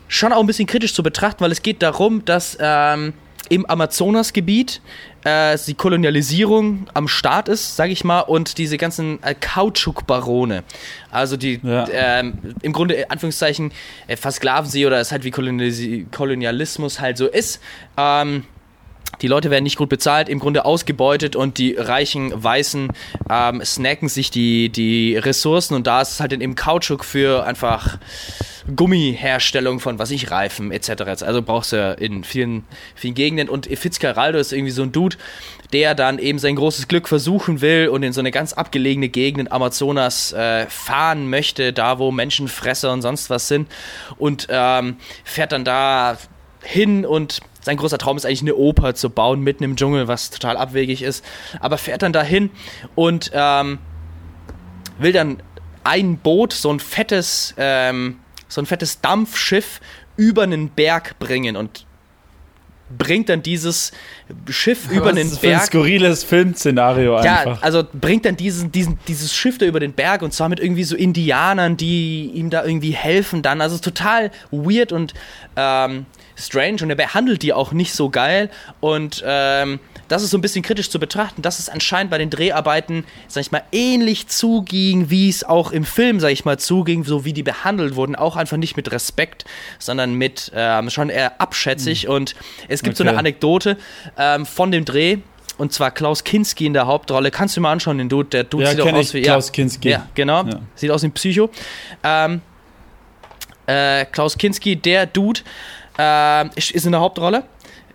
[0.07, 3.13] schon auch ein bisschen kritisch zu betrachten, weil es geht darum, dass ähm,
[3.49, 4.81] im Amazonasgebiet
[5.23, 10.63] äh, die Kolonialisierung am Start ist, sage ich mal, und diese ganzen äh, Kautschukbarone,
[11.11, 11.87] also die Ja.
[11.91, 13.71] ähm, im Grunde äh, Anführungszeichen
[14.07, 15.31] äh, versklaven sie oder es halt wie
[16.11, 17.61] Kolonialismus halt so ist.
[17.97, 18.43] Ähm,
[19.21, 22.91] die Leute werden nicht gut bezahlt, im Grunde ausgebeutet und die reichen Weißen
[23.29, 27.97] ähm, snacken sich die, die Ressourcen und da ist es halt eben Kautschuk für einfach
[28.75, 31.23] Gummiherstellung von, was ich, Reifen etc.
[31.23, 35.17] Also brauchst du in vielen, vielen Gegenden und Fitzcarraldo ist irgendwie so ein Dude,
[35.73, 39.39] der dann eben sein großes Glück versuchen will und in so eine ganz abgelegene Gegend
[39.41, 43.69] in Amazonas äh, fahren möchte, da wo Menschenfresser und sonst was sind
[44.17, 46.17] und ähm, fährt dann da
[46.61, 50.29] hin und sein großer Traum ist eigentlich eine Oper zu bauen, mitten im Dschungel, was
[50.29, 51.23] total abwegig ist.
[51.59, 52.49] Aber fährt dann dahin
[52.95, 53.79] und ähm,
[54.99, 55.43] will dann
[55.83, 59.81] ein Boot, so ein fettes, ähm, so ein fettes Dampfschiff
[60.15, 61.85] über einen Berg bringen und
[62.97, 63.91] bringt dann dieses
[64.49, 65.59] Schiff über den ist Berg.
[65.59, 67.61] Ein skurriles Filmszenario Ja, einfach.
[67.61, 70.85] also bringt dann diesen, diesen, dieses Schiff da über den Berg und zwar mit irgendwie
[70.85, 73.59] so Indianern, die ihm da irgendwie helfen dann.
[73.59, 75.13] Also total weird und
[75.57, 76.05] ähm,
[76.37, 80.41] strange und er behandelt die auch nicht so geil und ähm, das ist so ein
[80.41, 85.09] bisschen kritisch zu betrachten, dass es anscheinend bei den Dreharbeiten, sag ich mal, ähnlich zuging,
[85.09, 88.37] wie es auch im Film, sag ich mal, zuging, so wie die behandelt wurden, auch
[88.37, 89.43] einfach nicht mit Respekt,
[89.79, 92.07] sondern mit ähm, schon eher abschätzig.
[92.07, 92.35] Und
[92.69, 93.09] es gibt so Okay.
[93.09, 93.77] eine Anekdote
[94.17, 95.17] ähm, von dem Dreh.
[95.57, 97.29] Und zwar Klaus Kinski in der Hauptrolle.
[97.31, 98.29] Kannst du mal anschauen, den Dude.
[98.29, 99.89] Der Dude Ja, sieht auch aus wie Klaus ja, Kinski.
[99.89, 100.43] Ja, genau.
[100.45, 100.59] Ja.
[100.75, 101.49] Sieht aus wie ein Psycho.
[102.03, 102.41] Ähm,
[103.65, 105.41] äh, Klaus Kinski, der Dude,
[105.97, 107.43] ähm, ist in der Hauptrolle,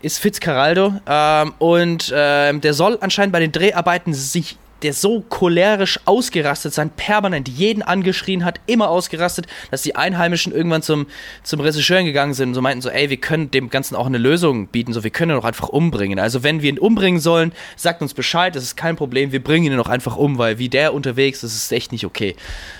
[0.00, 6.00] ist Fitzcarraldo ähm, und ähm, der soll anscheinend bei den Dreharbeiten sich der so cholerisch
[6.04, 11.06] ausgerastet sein, permanent jeden angeschrien hat, immer ausgerastet, dass die Einheimischen irgendwann zum,
[11.42, 14.18] zum Regisseur gegangen sind und so meinten so, ey, wir können dem Ganzen auch eine
[14.18, 16.18] Lösung bieten, so, wir können ihn doch einfach umbringen.
[16.18, 19.72] Also wenn wir ihn umbringen sollen, sagt uns Bescheid, das ist kein Problem, wir bringen
[19.72, 22.36] ihn doch einfach um, weil wie der unterwegs ist, ist echt nicht okay.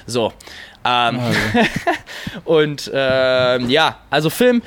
[0.06, 0.32] So.
[0.84, 1.20] Ähm,
[2.44, 4.62] und ähm, ja, also Film,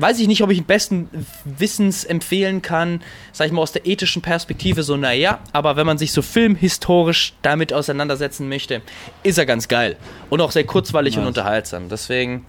[0.00, 1.08] weiß ich nicht, ob ich besten
[1.44, 5.98] Wissens empfehlen kann, sag ich mal aus der ethischen Perspektive, so naja, aber wenn man
[5.98, 8.82] sich so filmhistorisch damit auseinandersetzen möchte,
[9.22, 9.96] ist er ganz geil.
[10.30, 11.28] Und auch sehr kurzweilig und Nice.
[11.28, 11.88] unterhaltsam.
[11.88, 12.46] Deswegen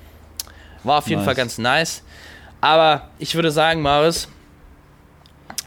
[0.84, 1.26] war auf jeden Nice.
[1.26, 2.04] Fall ganz nice.
[2.62, 4.28] Aber ich würde sagen, Marius.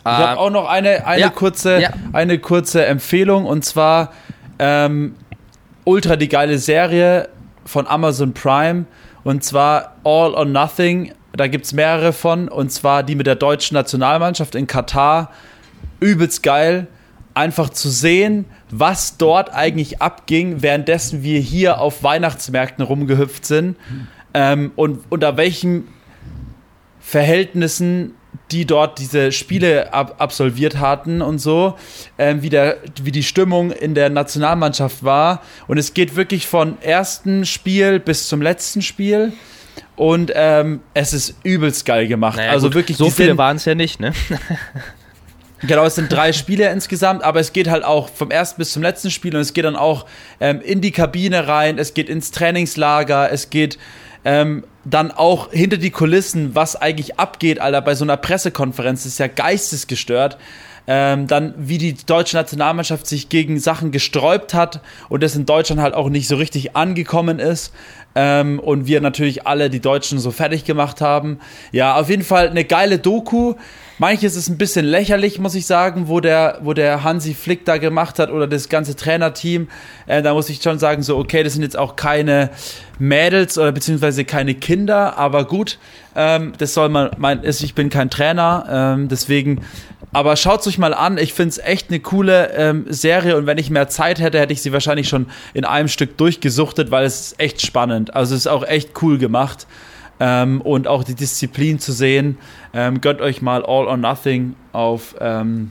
[0.01, 1.91] Ich habe auch noch eine, eine, ja, kurze, ja.
[2.13, 4.13] eine kurze Empfehlung und zwar
[4.59, 5.17] ähm,
[5.85, 7.31] ultra die geile Serie
[7.65, 8.85] von Amazon Prime
[9.25, 11.13] und zwar All or Nothing.
[11.37, 15.33] Da gibt es mehrere von und zwar die mit der deutschen Nationalmannschaft in Katar.
[16.01, 16.87] Übelst geil.
[17.35, 23.77] Einfach zu sehen, was dort eigentlich abging, währenddessen wir hier auf Weihnachtsmärkten rumgehüpft sind
[24.35, 25.89] ähm, und unter welchen
[27.01, 28.15] Verhältnissen
[28.51, 31.77] die dort diese Spiele ab absolviert hatten und so,
[32.19, 35.43] ähm, wie, der, wie die Stimmung in der Nationalmannschaft war.
[35.67, 39.33] Und es geht wirklich von ersten Spiel bis zum letzten Spiel.
[39.97, 42.37] Und ähm, es ist übelst geil gemacht.
[42.37, 44.13] Naja, also gut, wirklich, so viele waren es ja nicht, ne?
[45.67, 48.83] Genau, es sind drei Spiele insgesamt, aber es geht halt auch vom ersten bis zum
[48.83, 50.05] letzten Spiel und es geht dann auch
[50.41, 53.79] ähm, in die Kabine rein, es geht ins Trainingslager, es geht
[54.25, 59.19] ähm, dann auch hinter die Kulissen, was eigentlich abgeht, Alter, bei so einer Pressekonferenz, ist
[59.19, 60.39] ja geistesgestört.
[60.87, 65.81] Ähm, dann, wie die deutsche Nationalmannschaft sich gegen Sachen gesträubt hat und das in Deutschland
[65.81, 67.73] halt auch nicht so richtig angekommen ist.
[68.15, 71.41] Ähm, und wir natürlich alle die Deutschen so fertig gemacht haben.
[71.73, 73.55] Ja, auf jeden Fall eine geile Doku.
[73.99, 77.79] Manches ist ein bisschen lächerlich, muss ich sagen, wo der, wo der Hansi Flick da
[77.79, 79.69] gemacht hat oder das ganze Trainerteam.
[80.07, 82.51] Äh, da muss ich schon sagen, so, okay, das sind jetzt auch keine
[82.99, 85.79] Mädels oder beziehungsweise keine Kinder, aber gut,
[86.17, 89.61] ähm, das soll man, mein, ich bin kein Trainer, ähm, deswegen,
[90.15, 93.69] aber schaut's euch mal an, ich find's echt eine coole ähm, Serie und wenn ich
[93.69, 97.41] mehr Zeit hätte, hätte ich sie wahrscheinlich schon in einem Stück durchgesuchtet, weil es ist
[97.41, 99.67] echt spannend, also es ist auch echt cool gemacht
[100.21, 102.39] ähm, und auch die Disziplin zu sehen.
[102.73, 105.71] Ähm, gönnt euch mal All or Nothing auf ähm,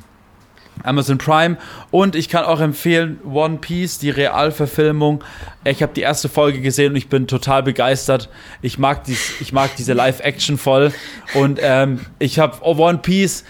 [0.83, 1.57] Amazon Prime
[1.91, 5.23] und ich kann auch empfehlen One Piece, die Realverfilmung.
[5.63, 8.29] Ich habe die erste Folge gesehen und ich bin total begeistert.
[8.61, 10.91] Ich mag, dies, ich mag diese Live-Action voll
[11.35, 13.45] und ähm, ich habe One Piece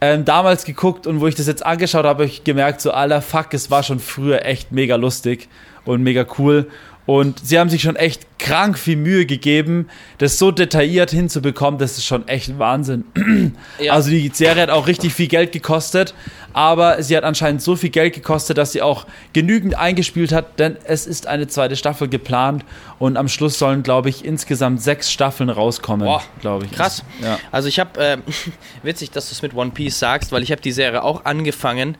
[0.00, 3.22] ähm, damals geguckt und wo ich das jetzt angeschaut habe, habe ich gemerkt, so aller
[3.22, 5.48] Fuck, es war schon früher echt mega lustig
[5.84, 6.68] und mega cool.
[7.06, 9.88] Und sie haben sich schon echt krank viel Mühe gegeben,
[10.18, 13.04] das so detailliert hinzubekommen, das ist schon echt Wahnsinn.
[13.78, 13.92] Ja.
[13.92, 16.14] Also die Serie hat auch richtig viel Geld gekostet,
[16.52, 20.76] aber sie hat anscheinend so viel Geld gekostet, dass sie auch genügend eingespielt hat, denn
[20.84, 22.64] es ist eine zweite Staffel geplant
[22.98, 26.72] und am Schluss sollen, glaube ich, insgesamt sechs Staffeln rauskommen, Boah, glaube ich.
[26.72, 27.02] Krass.
[27.22, 27.38] Ja.
[27.50, 28.18] Also ich habe, äh,
[28.82, 31.96] witzig, dass du es mit One Piece sagst, weil ich habe die Serie auch angefangen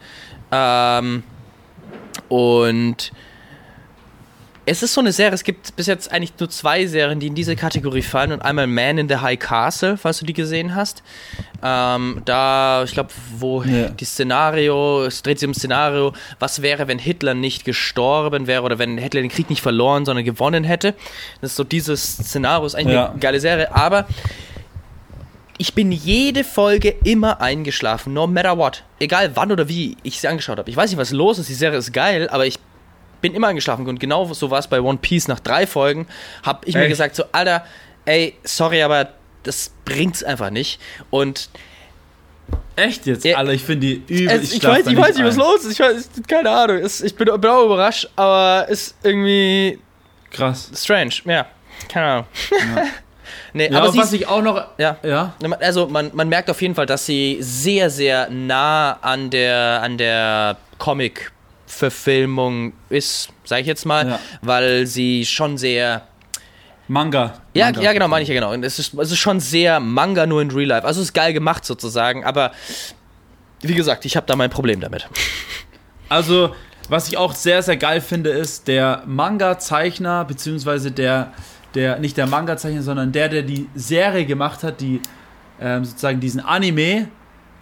[0.52, 1.24] ähm,
[2.28, 3.12] und
[4.66, 7.34] es ist so eine Serie, es gibt bis jetzt eigentlich nur zwei Serien, die in
[7.34, 11.02] diese Kategorie fallen und einmal Man in the High Castle, falls du die gesehen hast.
[11.62, 13.88] Ähm, da, ich glaube, wo Ja.
[13.88, 18.78] die Szenario, es dreht sich um Szenario, was wäre, wenn Hitler nicht gestorben wäre oder
[18.78, 20.94] wenn Hitler den Krieg nicht verloren, sondern gewonnen hätte.
[21.42, 23.10] Das ist so dieses Szenario, ist eigentlich Ja.
[23.10, 24.06] eine geile Serie, aber
[25.58, 28.82] ich bin jede Folge immer eingeschlafen, no matter what.
[28.98, 30.68] Egal wann oder wie ich sie angeschaut habe.
[30.70, 32.58] Ich weiß nicht, was los ist, die Serie ist geil, aber ich
[33.24, 33.88] bin immer eingeschlafen.
[33.88, 36.06] Und genau so war es bei One Piece nach drei Folgen.
[36.42, 36.90] Habe ich mir Echt?
[36.90, 37.64] gesagt, so, Alter,
[38.04, 39.08] ey, sorry, aber
[39.44, 40.78] das bringt's einfach nicht.
[41.08, 41.48] Und
[42.76, 43.24] Echt jetzt?
[43.24, 43.38] Ja.
[43.38, 44.42] Alter, ich finde die übel.
[44.44, 45.72] ich, schlaf weiß, ich weiß nicht, was los ist.
[45.72, 46.76] Ich weiß, keine Ahnung.
[46.76, 49.78] Es, ich bin, bin auch überrascht, aber ist irgendwie
[50.30, 50.70] Krass.
[50.76, 51.14] strange.
[51.24, 51.46] Ja,
[51.88, 52.26] keine Ahnung.
[53.54, 54.62] nee, Ja, aber aber was ich auch noch.
[54.76, 54.98] ja.
[55.02, 55.32] Ja.
[55.60, 59.96] Also man, man merkt auf jeden Fall, dass sie sehr, sehr nah an der, an
[59.96, 60.58] der
[61.66, 64.20] Comic-Verfilmung ist, sage ich jetzt mal, Ja.
[64.42, 66.02] weil sie schon sehr
[66.86, 67.34] Manga.
[67.54, 67.80] ja, Manga.
[67.80, 68.52] ja, genau, meine ich ja genau.
[68.52, 70.86] Und es ist, es ist schon sehr Manga nur in Real Life.
[70.86, 72.52] Also es ist geil gemacht sozusagen, aber
[73.62, 75.08] wie gesagt, ich habe da mein Problem damit.
[76.10, 76.54] Also,
[76.90, 81.32] was ich auch sehr, sehr geil finde, ist der Manga-Zeichner, beziehungsweise der,
[81.74, 85.00] der, nicht der Manga-Zeichner, sondern der, der die Serie gemacht hat, die
[85.58, 87.08] ähm, sozusagen diesen Anime,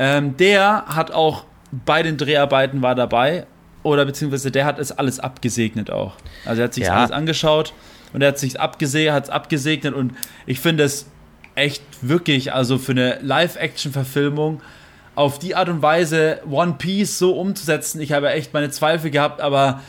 [0.01, 3.47] ähm, der hat auch bei den Dreharbeiten war dabei,
[3.83, 6.15] oder beziehungsweise der hat es alles abgesegnet auch.
[6.45, 6.97] Also er hat sich Ja.
[6.97, 7.73] alles angeschaut
[8.13, 10.13] und er hat sich abgese hat es abgesegnet und
[10.47, 11.07] ich finde es
[11.55, 14.63] echt wirklich, also für eine Live-Action-Verfilmung,
[15.15, 18.01] auf die Art und Weise One Piece so umzusetzen.
[18.01, 19.81] Ich habe echt meine Zweifel gehabt, aber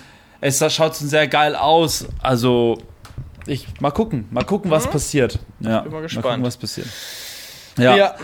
[0.41, 2.06] es schaut schon sehr geil aus.
[2.21, 2.77] Also,
[3.45, 5.39] ich mal gucken, mal gucken, was passiert.
[5.62, 5.84] Ja, Mhm.
[5.84, 6.25] Bin mal Mal gespannt.
[6.25, 6.88] gucken, was passiert.
[7.77, 7.95] Ja.
[7.95, 8.15] ja.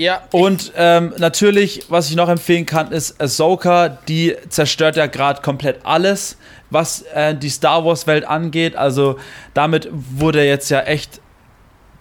[0.00, 5.42] Ja, Und ähm, natürlich, was ich noch empfehlen kann, ist Ahsoka, die zerstört ja gerade
[5.42, 6.38] komplett alles,
[6.70, 8.76] was äh, die Star Wars Welt angeht.
[8.76, 9.18] Also
[9.52, 11.20] damit wurde jetzt ja echt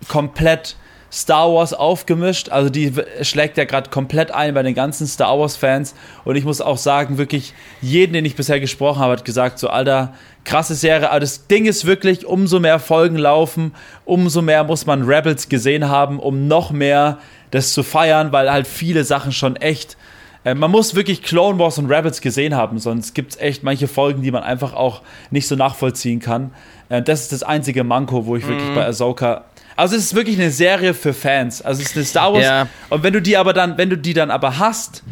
[0.08, 0.78] komplett
[1.12, 2.50] Star Wars aufgemischt.
[2.50, 5.96] Also die schlägt ja gerade komplett ein bei den ganzen Star Wars Fans.
[6.26, 9.70] Und ich muss auch sagen, wirklich jeden, den ich bisher gesprochen habe, hat gesagt, so
[9.70, 11.10] Alter, krasse Serie.
[11.10, 13.74] Aber das Ding ist wirklich, umso mehr Folgen laufen,
[14.06, 17.18] umso mehr muss man Rebels gesehen haben, um noch mehr
[17.52, 19.98] das zu feiern, weil halt viele Sachen schon echt
[20.46, 23.90] äh, man muss wirklich Clone Wars und Rebels gesehen haben, sonst gibt es echt manche
[23.90, 26.52] Folgen, die man einfach auch nicht so nachvollziehen kann.
[26.88, 28.50] Äh, das ist das einzige Manko, wo ich Mhm.
[28.50, 29.44] wirklich bei Ahsoka.
[29.80, 31.62] Also es ist wirklich eine Serie für Fans.
[31.62, 32.44] Also es ist eine Star Wars.
[32.44, 32.68] Ja.
[32.90, 35.04] Und wenn du die aber dann, wenn du die dann aber hast,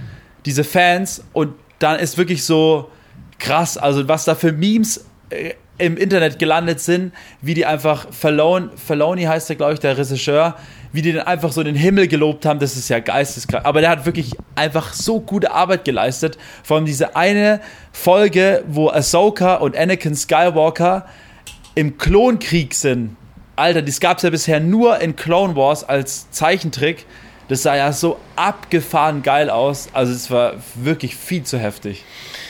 [0.46, 2.92] diese Fans, und dann ist wirklich so
[3.40, 8.72] krass, also was da für Memes äh, im Internet gelandet sind, wie die einfach Falone,
[8.76, 10.58] Faloni heißt der, glaube ich, der Regisseur,
[10.92, 13.66] wie die dann einfach so den Himmel gelobt haben, das ist ja geisteskrank.
[13.66, 16.38] Aber der hat wirklich einfach so gute Arbeit geleistet.
[16.64, 17.62] Vor allem diese eine
[17.94, 21.06] Folge, wo Ahsoka und Anakin Skywalker
[21.74, 23.16] im Klonkrieg sind.
[23.58, 27.06] Alter, das gab es ja bisher nur in Clone Wars als Zeichentrick.
[27.50, 29.90] Das sah ja so abgefahren geil aus.
[29.94, 32.04] Also es war wirklich viel zu heftig.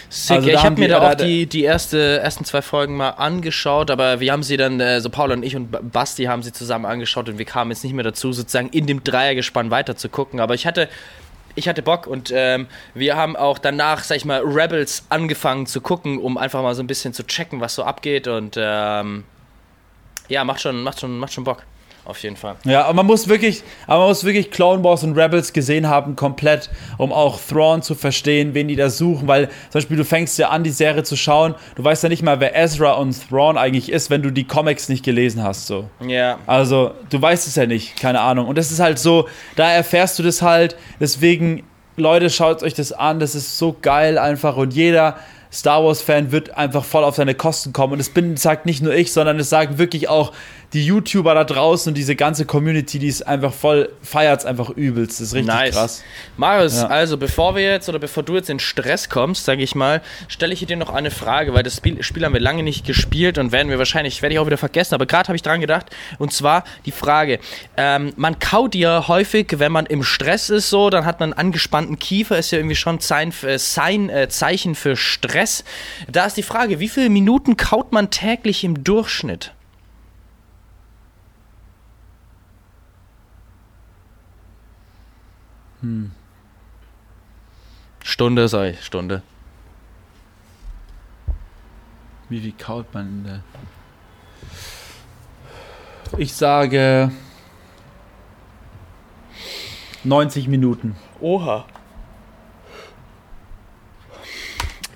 [0.09, 0.37] Sick.
[0.37, 3.91] Also ich habe mir da da- auch die, die erste, ersten zwei Folgen mal angeschaut,
[3.91, 6.85] aber wir haben sie dann, äh, so Paul und ich und Basti haben sie zusammen
[6.85, 10.39] angeschaut und wir kamen jetzt nicht mehr dazu, sozusagen in dem Dreiergespann weiter zu gucken.
[10.39, 10.87] Aber ich hatte,
[11.55, 15.81] ich hatte Bock und ähm, wir haben auch danach, sag ich mal, Rebels angefangen zu
[15.81, 19.25] gucken, um einfach mal so ein bisschen zu checken, was so abgeht und ähm,
[20.27, 21.63] ja, macht schon, macht schon, macht schon Bock.
[22.07, 22.55] Auf jeden Fall.
[22.63, 26.15] Ja, aber man muss wirklich, aber man muss wirklich Clone Wars und Rebels gesehen haben,
[26.15, 30.37] komplett, um auch Thrawn zu verstehen, wen die da suchen, weil zum Beispiel du fängst
[30.39, 33.57] ja an, die Serie zu schauen, du weißt ja nicht mal, wer Ezra und Thrawn
[33.57, 35.89] eigentlich ist, wenn du die Comics nicht gelesen hast, so.
[35.99, 36.39] Ja.
[36.47, 38.47] Also, du weißt es ja nicht, keine Ahnung.
[38.47, 40.77] Und das ist halt so, da erfährst du das halt.
[41.01, 41.63] Deswegen,
[41.97, 43.19] Leute, schaut euch das an.
[43.19, 44.55] Das ist so geil einfach.
[44.55, 45.17] Und jeder
[45.51, 47.93] Star Wars-Fan wird einfach voll auf seine Kosten kommen.
[47.93, 50.33] Und das bin, sagt nicht nur ich, sondern es sagen wirklich auch
[50.73, 54.69] die YouTuber da draußen und diese ganze Community, die ist einfach voll, feiert es einfach
[54.69, 55.21] übelst.
[55.21, 55.75] Das ist richtig Nice.
[55.75, 56.03] krass.
[56.36, 56.88] Marius, Ja.
[56.88, 60.53] also bevor wir jetzt oder bevor du jetzt in Stress kommst, sage ich mal, stelle
[60.53, 63.53] ich dir noch eine Frage, weil das Spiel, Spiel haben wir lange nicht gespielt und
[63.53, 66.34] werden wir wahrscheinlich, werde ich auch wieder vergessen, aber gerade habe ich dran gedacht und
[66.34, 67.39] zwar die Frage,
[67.77, 71.39] ähm, man kaut ja häufig, wenn man im Stress ist so, dann hat man einen
[71.47, 75.63] angespannten Kiefer, ist ja irgendwie schon Zeichen, äh, Sein, äh, Zeichen für Stress.
[76.12, 79.53] Da ist die Frage, wie viele Minuten kaut man täglich im Durchschnitt?
[88.03, 89.21] Stunde, sag ich, Stunde.
[92.29, 93.43] Wie viel kaut man in der.
[96.17, 97.11] Ich sage
[100.03, 100.95] 90 Minuten.
[101.19, 101.65] Oha.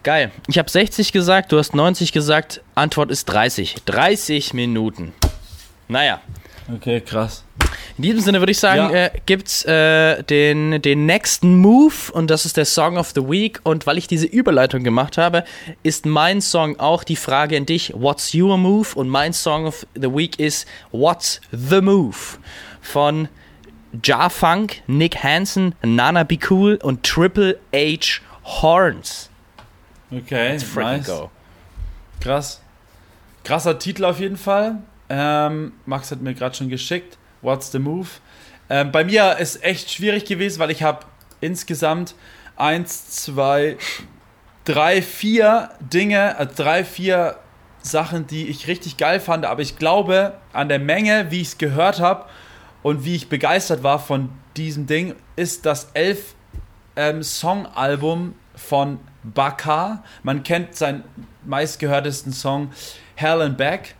[0.04, 0.32] Geil.
[0.48, 2.62] Ich habe 60 gesagt, du hast 90 gesagt.
[2.76, 3.84] Antwort ist 30.
[3.86, 5.14] 30 Minuten.
[5.88, 6.22] Naja,
[6.74, 7.44] Okay, krass.
[7.98, 9.06] In diesem Sinne würde ich sagen, Ja.
[9.06, 13.60] äh, gibt's äh, den, den nächsten Move und das ist der Song of the Week.
[13.64, 15.44] Und weil ich diese Überleitung gemacht habe,
[15.84, 18.88] ist mein Song auch die Frage an dich: What's your move?
[18.96, 22.16] Und mein Song of the Week ist What's the Move?
[22.82, 23.28] Von
[24.04, 29.30] Ja Funk, Nick Hansen, Nana Be Cool und Triple H Horns.
[30.12, 31.08] Okay, Freaking nice.
[31.08, 31.30] go.
[32.20, 32.62] Krass.
[33.44, 34.78] Krasser Titel auf jeden Fall.
[35.10, 37.18] Ähm, Max hat mir gerade schon geschickt.
[37.42, 38.08] What's the move?
[38.70, 41.06] Ähm, bei mir ist echt schwierig gewesen, weil ich habe
[41.42, 42.16] insgesamt
[42.56, 43.78] eins, zwei,
[44.64, 47.38] drei, vier Dinge, äh, drei, vier
[47.82, 49.46] Sachen, die ich richtig geil fand.
[49.46, 52.26] Aber ich glaube, an der Menge, wie ich es gehört habe
[52.84, 56.36] und wie ich begeistert war von diesem Ding, ist das elf
[56.96, 60.04] ähm, Songalbum von Bakar.
[60.24, 61.04] Man kennt seinen
[61.46, 62.72] meistgehörtesten Song
[63.16, 63.96] Hell and Back.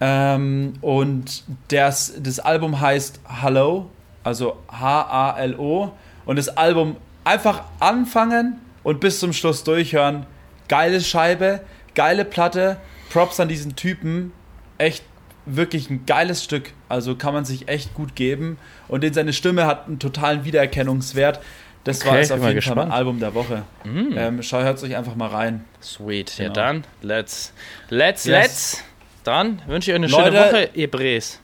[0.00, 3.90] Ähm, und das, das Album heißt Hello,
[4.22, 5.92] also H-A-L-O.
[6.26, 10.26] Und das Album einfach anfangen und bis zum Schluss durchhören.
[10.68, 11.60] Geile Scheibe,
[11.94, 12.78] geile Platte.
[13.10, 14.32] Props an diesen Typen.
[14.78, 15.04] Echt
[15.46, 16.72] wirklich ein geiles Stück.
[16.88, 18.58] Also kann man sich echt gut geben.
[18.88, 21.40] Und in seine Stimme hat einen totalen Wiedererkennungswert.
[21.84, 22.92] Das war Okay, es auf bin mal jeden Fall mein gespannt.
[22.92, 23.62] Album der Woche.
[23.84, 25.64] Ähm, schau, hört euch einfach mal rein.
[25.82, 26.38] Sweet.
[26.38, 26.54] Ja, Genau.
[26.54, 27.52] dann, let's,
[27.90, 28.32] let's, Yes.
[28.42, 28.84] let's.
[29.24, 30.32] Dann wünsche ich euch eine Leute.
[30.32, 31.40] schöne Woche, ihr Bres.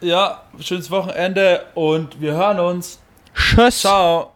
[0.00, 3.00] Ja, schönes Wochenende und wir hören uns.
[3.34, 3.80] Tschüss.
[3.80, 4.31] Ciao.